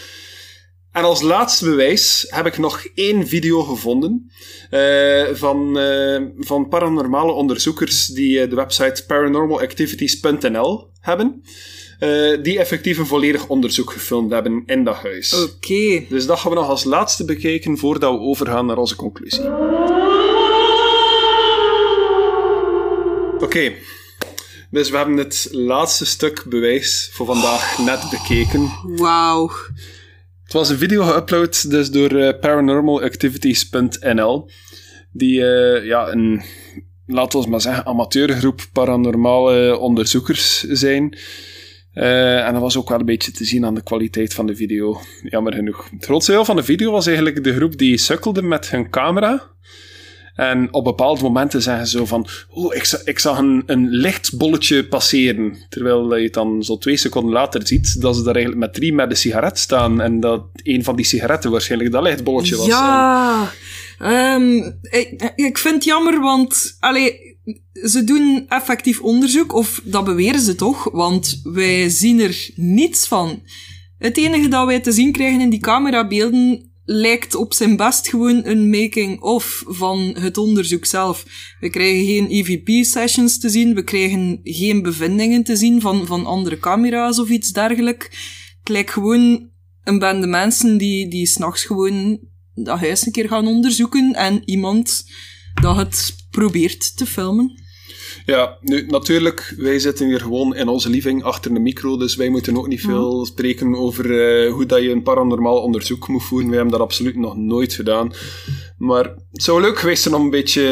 [0.92, 4.30] En als laatste bewijs heb ik nog één video gevonden
[5.32, 5.78] van,
[6.38, 11.42] van paranormale onderzoekers die de website paranormalactivities.nl hebben.
[11.98, 15.42] Eh, die effectief een volledig onderzoek gefilmd hebben in dat huis.
[15.42, 16.04] Oké.
[16.08, 19.44] Dus dat gaan we nog als laatste bekijken voordat we overgaan naar onze conclusie.
[23.40, 23.72] Oké,
[24.70, 28.70] dus we hebben het laatste stuk bewijs voor vandaag net bekeken.
[28.96, 29.50] Wauw.
[30.44, 34.50] Het was een video geüpload dus door eh, paranormalactivities.nl,
[35.12, 36.42] die eh, ja, een,
[37.06, 41.18] laten we maar zeggen, amateurgroep paranormale onderzoekers zijn.
[41.96, 44.56] Eh, en dat was ook wel een beetje te zien aan de kwaliteit van de
[44.56, 45.88] video, jammer genoeg.
[45.90, 49.42] Het grootste deel van de video was eigenlijk de groep die sukkelde met hun camera.
[50.34, 54.86] En op bepaalde momenten zeggen ze zo van, oh, ik, ik zag een, een lichtbolletje
[54.86, 55.56] passeren.
[55.68, 58.92] Terwijl je het dan zo twee seconden later ziet dat ze daar eigenlijk met drie
[58.92, 60.00] met een sigaret staan.
[60.00, 62.66] En dat een van die sigaretten waarschijnlijk dat lichtbolletje was.
[62.66, 63.50] Ja.
[63.98, 67.25] Ehm, ik, ik vind het jammer, want allee,
[67.72, 73.42] ze doen effectief onderzoek, of dat beweren ze toch, want wij zien er niets van.
[73.98, 78.44] Het enige dat wij te zien krijgen in die camerabeelden lijkt op zijn best gewoon
[78.44, 81.24] een making-of van het onderzoek zelf.
[81.60, 86.58] We krijgen geen EVP-sessions te zien, we krijgen geen bevindingen te zien van, van andere
[86.58, 88.06] camera's of iets dergelijks.
[88.58, 89.50] Het lijkt gewoon
[89.84, 92.18] een bende mensen die, die s'nachts gewoon
[92.54, 95.04] dat huis een keer gaan onderzoeken en iemand
[95.60, 97.60] dat het probeert te filmen.
[98.24, 102.28] Ja, nu natuurlijk, wij zitten hier gewoon in onze living achter de micro, dus wij
[102.28, 106.48] moeten ook niet veel spreken over eh, hoe dat je een paranormaal onderzoek moet voeren.
[106.48, 108.12] Wij hebben dat absoluut nog nooit gedaan.
[108.78, 110.62] Maar het zou leuk geweest zijn om een beetje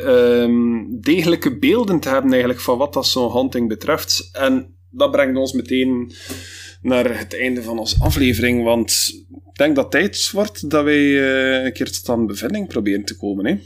[0.00, 4.28] ehm, degelijke beelden te hebben eigenlijk van wat dat zo'n hunting betreft.
[4.32, 6.12] En dat brengt ons meteen
[6.82, 9.12] naar het einde van onze aflevering, want
[9.52, 13.04] ik denk dat het tijd wordt dat wij eh, een keer tot aan bevinding proberen
[13.04, 13.46] te komen.
[13.46, 13.56] Hè?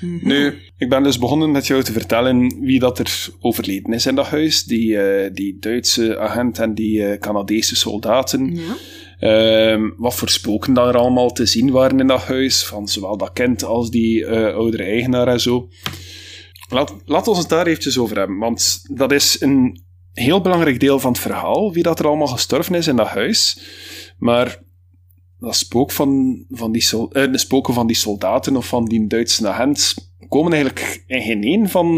[0.00, 4.14] Nu, ik ben dus begonnen met jou te vertellen wie dat er overleden is in
[4.14, 4.64] dat huis.
[4.64, 8.56] Die, eh, die Duitse agent en die eh, Canadese soldaten.
[8.56, 8.76] Ja.
[9.18, 12.64] Ehm, wat voor spoken dat er allemaal te zien waren in dat huis.
[12.64, 15.68] Van zowel dat kind als die eh, oudere eigenaar en zo.
[16.68, 18.38] Laat, laat ons het daar eventjes over hebben.
[18.38, 21.72] Want dat is een heel belangrijk deel van het verhaal.
[21.72, 23.60] Wie dat er allemaal gestorven is in dat huis.
[24.18, 24.62] Maar
[25.38, 29.94] dat spook van, van die, de spoken van die soldaten of van die Duitse agent
[30.28, 31.88] komen eigenlijk in geen een van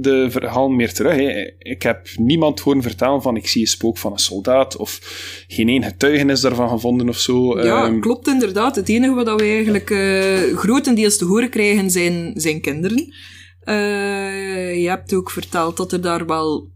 [0.00, 1.16] de verhalen meer terug.
[1.16, 1.52] Hè.
[1.58, 5.00] Ik heb niemand horen vertellen van ik zie een spook van een soldaat of
[5.48, 7.60] geen één getuigenis daarvan gevonden of zo.
[7.62, 8.76] Ja, Ehm, klopt inderdaad.
[8.76, 13.14] Het enige wat we eigenlijk eh, grotendeels te horen krijgen zijn, zijn kinderen.
[13.60, 16.70] Eh, je hebt ook verteld dat er daar wel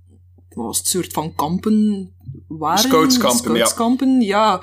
[0.48, 2.10] was het soort van kampen
[2.48, 2.78] waren.
[2.78, 3.64] Scoutskampen, ja.
[3.64, 4.62] Scoutskampen, ja.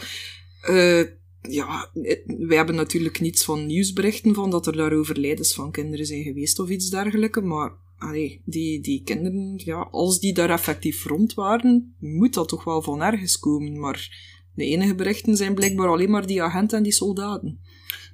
[0.62, 1.02] Eh,
[1.42, 1.90] ja,
[2.26, 6.60] wij hebben natuurlijk niets van nieuwsberichten van dat er daar overlijdens van kinderen zijn geweest
[6.60, 11.96] of iets dergelijks, maar allee, die, die kinderen, ja, als die daar effectief rond waren,
[12.00, 16.28] moet dat toch wel van ergens komen, maar de enige berichten zijn blijkbaar alleen maar
[16.28, 17.60] die agenten en die soldaten.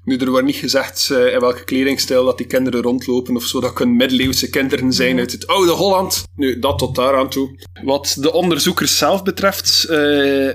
[0.03, 3.59] Nu, er wordt niet gezegd eh, in welke kledingstijl dat die kinderen rondlopen of zo.
[3.59, 6.23] Dat kunnen middeleeuwse kinderen zijn uit het oude Holland.
[6.35, 7.59] Nu, dat tot daaraan toe.
[7.83, 10.49] Wat de onderzoekers zelf betreft, eh,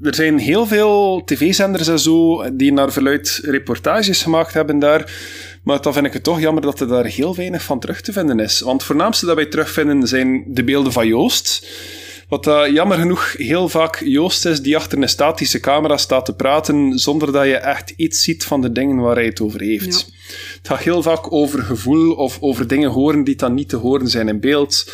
[0.00, 5.12] er zijn heel veel tv-zenders en zo die naar verluid reportages gemaakt hebben daar.
[5.62, 8.12] Maar dan vind ik het toch jammer dat er daar heel weinig van terug te
[8.12, 8.60] vinden is.
[8.60, 11.66] Want het voornaamste dat wij terugvinden zijn de beelden van Joost.
[12.28, 16.34] Wat uh, jammer genoeg heel vaak Joost is die achter een statische camera staat te
[16.34, 20.06] praten zonder dat je echt iets ziet van de dingen waar hij het over heeft.
[20.08, 20.17] Ja.
[20.58, 24.08] Het gaat heel vaak over gevoel of over dingen horen die dan niet te horen
[24.08, 24.92] zijn in beeld.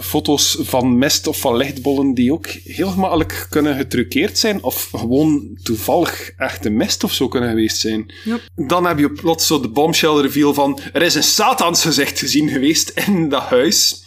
[0.00, 5.58] Foto's van mist of van lichtbollen die ook heel gemakkelijk kunnen getruckeerd zijn of gewoon
[5.62, 8.12] toevallig echte mist of zo kunnen geweest zijn.
[8.54, 12.48] Dan heb je plots zo de bombshell reveal van er is een Satans gezicht gezien
[12.48, 14.04] geweest in dat huis.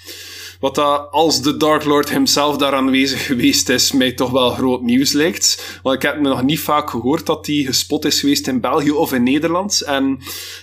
[0.66, 4.82] Wat dat, als de Dark Lord himself daar aanwezig geweest is, mij toch wel groot
[4.82, 5.80] nieuws lijkt.
[5.84, 8.92] Want ik heb me nog niet vaak gehoord dat die gespot is geweest in België
[8.92, 9.82] of in Nederland.
[9.82, 10.20] En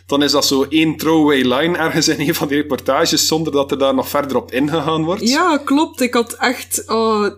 [0.06, 3.70] dan is dat zo één throwaway line ergens in een van die reportages, zonder dat
[3.70, 5.28] er daar nog verder op ingegaan wordt.
[5.28, 6.00] Ja, klopt.
[6.00, 6.84] Ik had echt...
[6.84, 7.28] eh,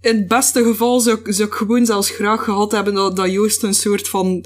[0.00, 3.62] in het beste geval zou ik, zou gewoon zelfs graag gehad hebben dat, dat Joost
[3.62, 4.44] een soort van...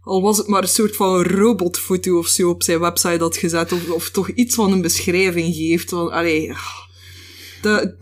[0.00, 3.72] Al was het maar een soort van robotfoto of zo op zijn website had gezet.
[3.72, 5.90] Of, of toch iets van een beschrijving geeft.
[5.90, 6.52] Want, allee,
[7.62, 7.96] dat,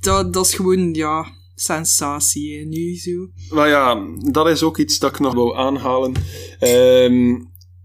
[0.00, 3.28] dat, dat is gewoon, ja, sensatie, nu zo.
[3.54, 6.12] Maar ja, dat is ook iets dat ik nog wou aanhalen.
[6.58, 7.40] Ehm,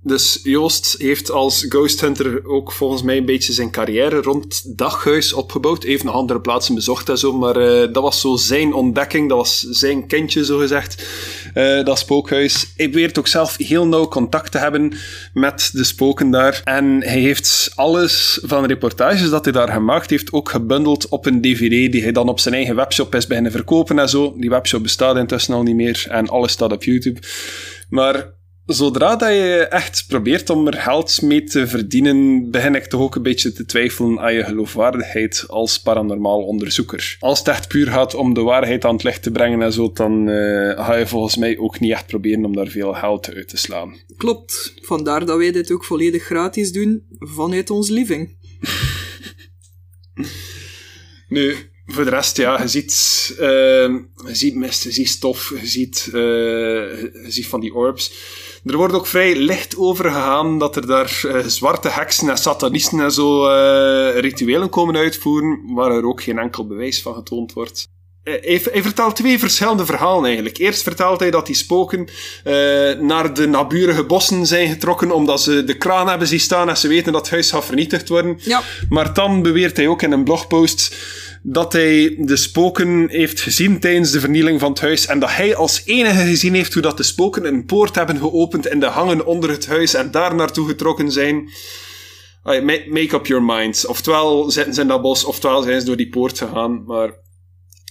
[0.08, 5.34] dus Joost heeft als Ghost Hunter ook volgens mij een beetje zijn carrière rond daghuis
[5.34, 5.84] opgebouwd.
[5.84, 9.30] Even nog andere plaatsen bezocht en zo, maar eh, dat was zo zijn ontdekking.
[9.30, 11.06] Dat was zijn kindje, zo gezegd.
[11.54, 12.74] eh, dat spookhuis.
[12.76, 14.94] Hij beweert ook zelf heel nauw contact te hebben
[15.34, 16.62] met de spoken daar.
[16.64, 21.42] En hij heeft alles van reportages dat hij daar gemaakt heeft ook gebundeld op een
[21.42, 24.34] dvd die hij dan op zijn eigen webshop is beginnen verkopen en zo.
[24.38, 27.20] Die webshop bestaat intussen al niet meer en alles staat op YouTube.
[27.90, 28.36] Maar
[28.68, 33.16] zodra dat je echt probeert om er geld mee te verdienen, begin ik toch ook
[33.16, 37.18] een beetje te twijfelen aan je geloofwaardigheid als paranormaal onderzoeker.
[37.20, 39.92] Als het echt puur gaat om de waarheid aan het licht te brengen en zo,
[39.94, 43.48] dan eh, ga je volgens mij ook niet echt proberen om daar veel geld uit
[43.48, 43.96] te slaan.
[44.18, 44.74] Klopt.
[44.82, 48.36] Vandaar dat wij dit ook volledig gratis doen vanuit ons living.
[51.28, 51.56] Nu,
[51.88, 53.48] voor de rest, ja, je ziet, eh,
[54.26, 58.12] je ziet mist, je ziet stof, je ziet, eh, je ziet van die orbs.
[58.66, 63.00] Er wordt ook vrij licht over gegaan dat er daar eh, zwarte heksen en satanisten
[63.00, 67.88] en zo eh, rituelen komen uitvoeren, waar er ook geen enkel bewijs van getoond wordt.
[68.24, 70.58] Hij, hij vertelt twee verschillende verhalen eigenlijk.
[70.58, 72.08] Eerst vertelt hij dat die spoken
[72.44, 72.54] eh,
[73.00, 76.88] naar de naburige bossen zijn getrokken omdat ze de kraan hebben zien staan en ze
[76.88, 78.40] weten dat het huis gaat vernietigd worden.
[78.42, 78.62] Ja.
[78.90, 80.96] Maar dan beweert hij ook in een blogpost
[81.50, 85.56] dat hij de spoken heeft gezien tijdens de vernieling van het huis en dat hij
[85.56, 89.26] als enige gezien heeft hoe dat de spoken een poort hebben geopend in de hangen
[89.26, 91.50] onder het huis en daar naartoe getrokken zijn.
[92.90, 93.86] Make up your mind.
[93.86, 96.84] Oftewel zitten ze in dat bos, oftewel zijn ze door die poort gegaan.
[96.86, 97.08] Maar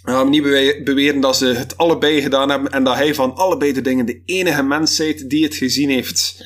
[0.03, 3.35] we gaan niet bewe- beweren dat ze het allebei gedaan hebben en dat hij van
[3.35, 6.45] allebei de dingen de enige mens is die het gezien heeft.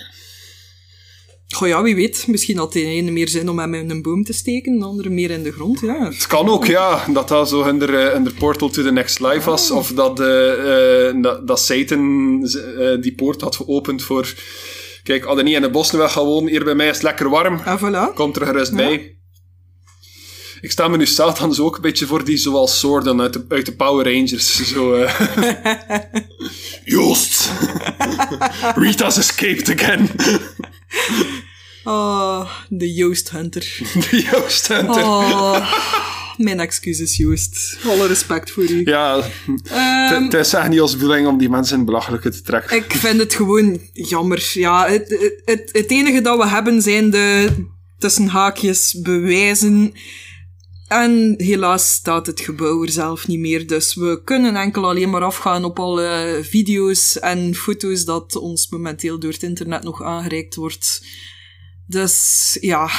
[1.55, 2.25] Goh ja, wie weet.
[2.27, 5.09] Misschien had de ene meer zin om hem in een boom te steken, de andere
[5.09, 5.81] meer in de grond.
[5.81, 6.05] Ja.
[6.05, 9.51] Het kan ook, ja, dat dat zo hun, eh, hun portal to the next life
[9.51, 9.71] was.
[9.71, 14.35] Of dat, eh, eh, dat, dat Satan eh, die poort had geopend voor...
[15.03, 17.29] Kijk, je niet in de bossen wil gaan wonen, hier bij mij is het lekker
[17.29, 17.61] warm.
[17.65, 18.15] En voilà.
[18.15, 19.20] Komt er gerust bij.
[20.61, 22.81] Ik sta me nu zo ook een beetje voor die zoals
[23.21, 24.69] uit de, uit de Power Rangers.
[24.69, 25.21] Zo, eh.
[26.85, 27.51] Joost!
[28.75, 30.09] Rita's escaped again.
[31.85, 33.79] Oh, de Joost Hunter.
[34.11, 35.03] De Joost Hunter.
[35.03, 35.73] Oh,
[36.37, 37.79] mijn excuses, Joost.
[37.87, 38.83] Alle respect voor u.
[38.85, 39.31] Ja,
[39.65, 42.77] Ehm, het is echt niet als bedoeling om die mensen in belachelijke te trekken.
[42.77, 44.51] Ik vind het gewoon jammer.
[44.55, 47.49] Ja, het, het, het, het enige dat we hebben zijn de
[47.99, 49.95] tussen haakjes bewijzen.
[50.91, 53.67] En helaas staat het gebouw er zelf niet meer.
[53.67, 59.19] Dus we kunnen enkel alleen maar afgaan op alle video's en foto's dat ons momenteel
[59.19, 61.07] door het internet nog aangereikt wordt.
[61.87, 62.91] Dus ja,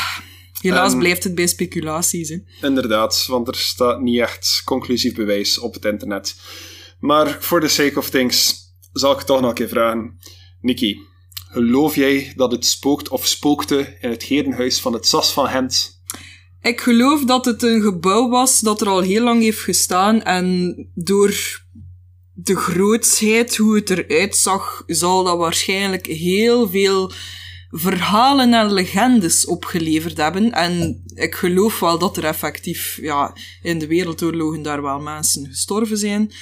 [0.62, 2.30] helaas En- blijft het bij speculaties.
[2.30, 2.38] Hè.
[2.68, 6.36] Inderdaad, want er staat niet echt conclusief bewijs op het internet.
[7.00, 8.56] Maar for the sake of things
[8.94, 10.18] zal ik het toch nog een keer vragen.
[10.62, 11.00] Nikki,
[11.54, 16.01] Geloof jij dat het spookt of spookte in het herenhuis van het Sas van Gent?
[16.62, 20.76] Ik geloof dat het een gebouw was dat er al heel lang heeft gestaan en
[20.93, 21.62] door
[22.34, 27.12] de grootsheid, hoe het eruit zag, zal dat waarschijnlijk heel veel
[27.70, 30.51] verhalen en legendes opgeleverd hebben.
[30.51, 35.97] En ik geloof wel dat er effectief ja, in de wereldoorlogen daar wel mensen gestorven
[35.97, 36.34] zijn.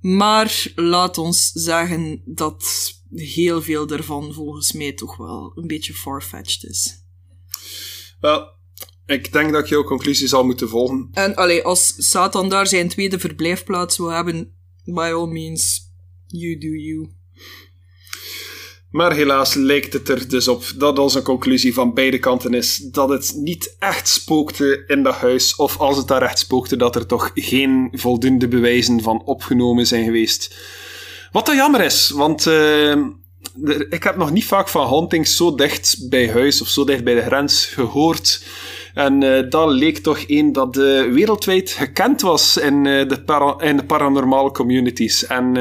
[0.00, 6.64] Maar laat ons zeggen dat heel veel daarvan volgens mij toch wel een beetje farfetched
[6.64, 7.04] is.
[8.20, 8.55] Wel,
[9.06, 11.08] ik denk dat ik jouw conclusie zal moeten volgen.
[11.12, 14.52] En allee, als Satan daar zijn tweede verblijfplaats wil hebben,
[14.84, 15.92] by all means,
[16.26, 17.08] you do you.
[18.90, 23.08] Maar helaas lijkt het er dus op dat onze conclusie van beide kanten is dat
[23.08, 27.06] het niet echt spookte in dat huis, of als het daar echt spookte, dat er
[27.06, 30.56] toch geen voldoende bewijzen van opgenomen zijn geweest.
[31.32, 32.96] Wat dan jammer is, want uh,
[33.88, 37.14] ik heb nog niet vaak van hauntings zo dicht bij huis of zo dicht bij
[37.14, 38.44] de grens gehoord.
[38.96, 43.76] En uh, dat leek toch één dat uh, wereldwijd gekend was in, uh, de in
[43.76, 45.26] de paranormale communities.
[45.26, 45.54] En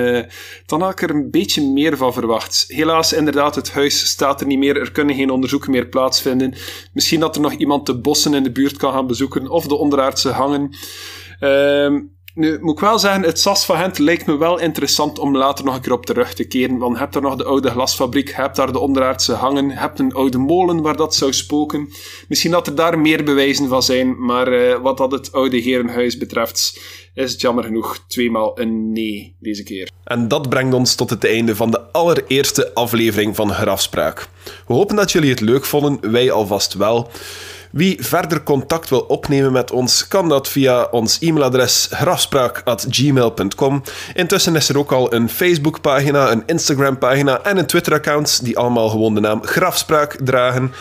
[0.65, 2.65] dan had ik er een beetje meer van verwacht.
[2.67, 4.79] Helaas, inderdaad, het huis staat er niet meer.
[4.79, 6.53] Er kunnen geen onderzoeken meer plaatsvinden.
[6.93, 9.75] Misschien dat er nog iemand de bossen in de buurt kan gaan bezoeken of de
[9.75, 10.69] onderaardse hangen.
[11.39, 11.99] Ehm,
[12.35, 15.65] nu, moet ik wel zeggen, het SAS van Gent lijkt me wel interessant om later
[15.65, 16.77] nog een keer op terug te keren.
[16.77, 19.75] Want je hebt daar nog de oude glasfabriek, je hebt daar de onderaardse hangen, je
[19.75, 21.89] hebt een oude molen waar dat zou spoken.
[22.27, 26.17] Misschien dat er daar meer bewijzen van zijn, maar uh, wat dat het oude herenhuis
[26.17, 26.79] betreft,
[27.13, 29.89] is het jammer genoeg tweemaal een nee deze keer.
[30.03, 34.27] En dat brengt ons tot het einde van de allereerste aflevering van Grafspraak.
[34.67, 37.09] We hopen dat jullie het leuk vonden, wij alvast wel.
[37.75, 43.83] Wie verder contact wil opnemen met ons, kan dat via ons e-mailadres grafspraak.gmail.com.
[44.13, 49.13] Intussen is er ook al een Facebookpagina, een Instagram-pagina en een Twitter-account die allemaal gewoon
[49.13, 50.73] de naam Grafspraak dragen.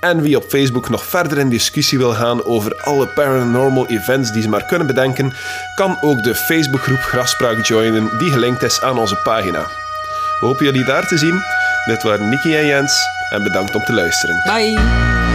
[0.00, 4.42] En wie op Facebook nog verder in discussie wil gaan over alle paranormal events die
[4.42, 5.32] ze maar kunnen bedenken,
[5.74, 9.66] kan ook de Facebookgroep Grafspraak joinen die gelinkt is aan onze pagina.
[10.40, 11.42] We hopen jullie daar te zien.
[11.86, 13.00] Dit waren Nicky en Jens
[13.30, 14.42] en bedankt om te luisteren.
[14.44, 15.31] Bye!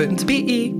[0.00, 0.79] www.be.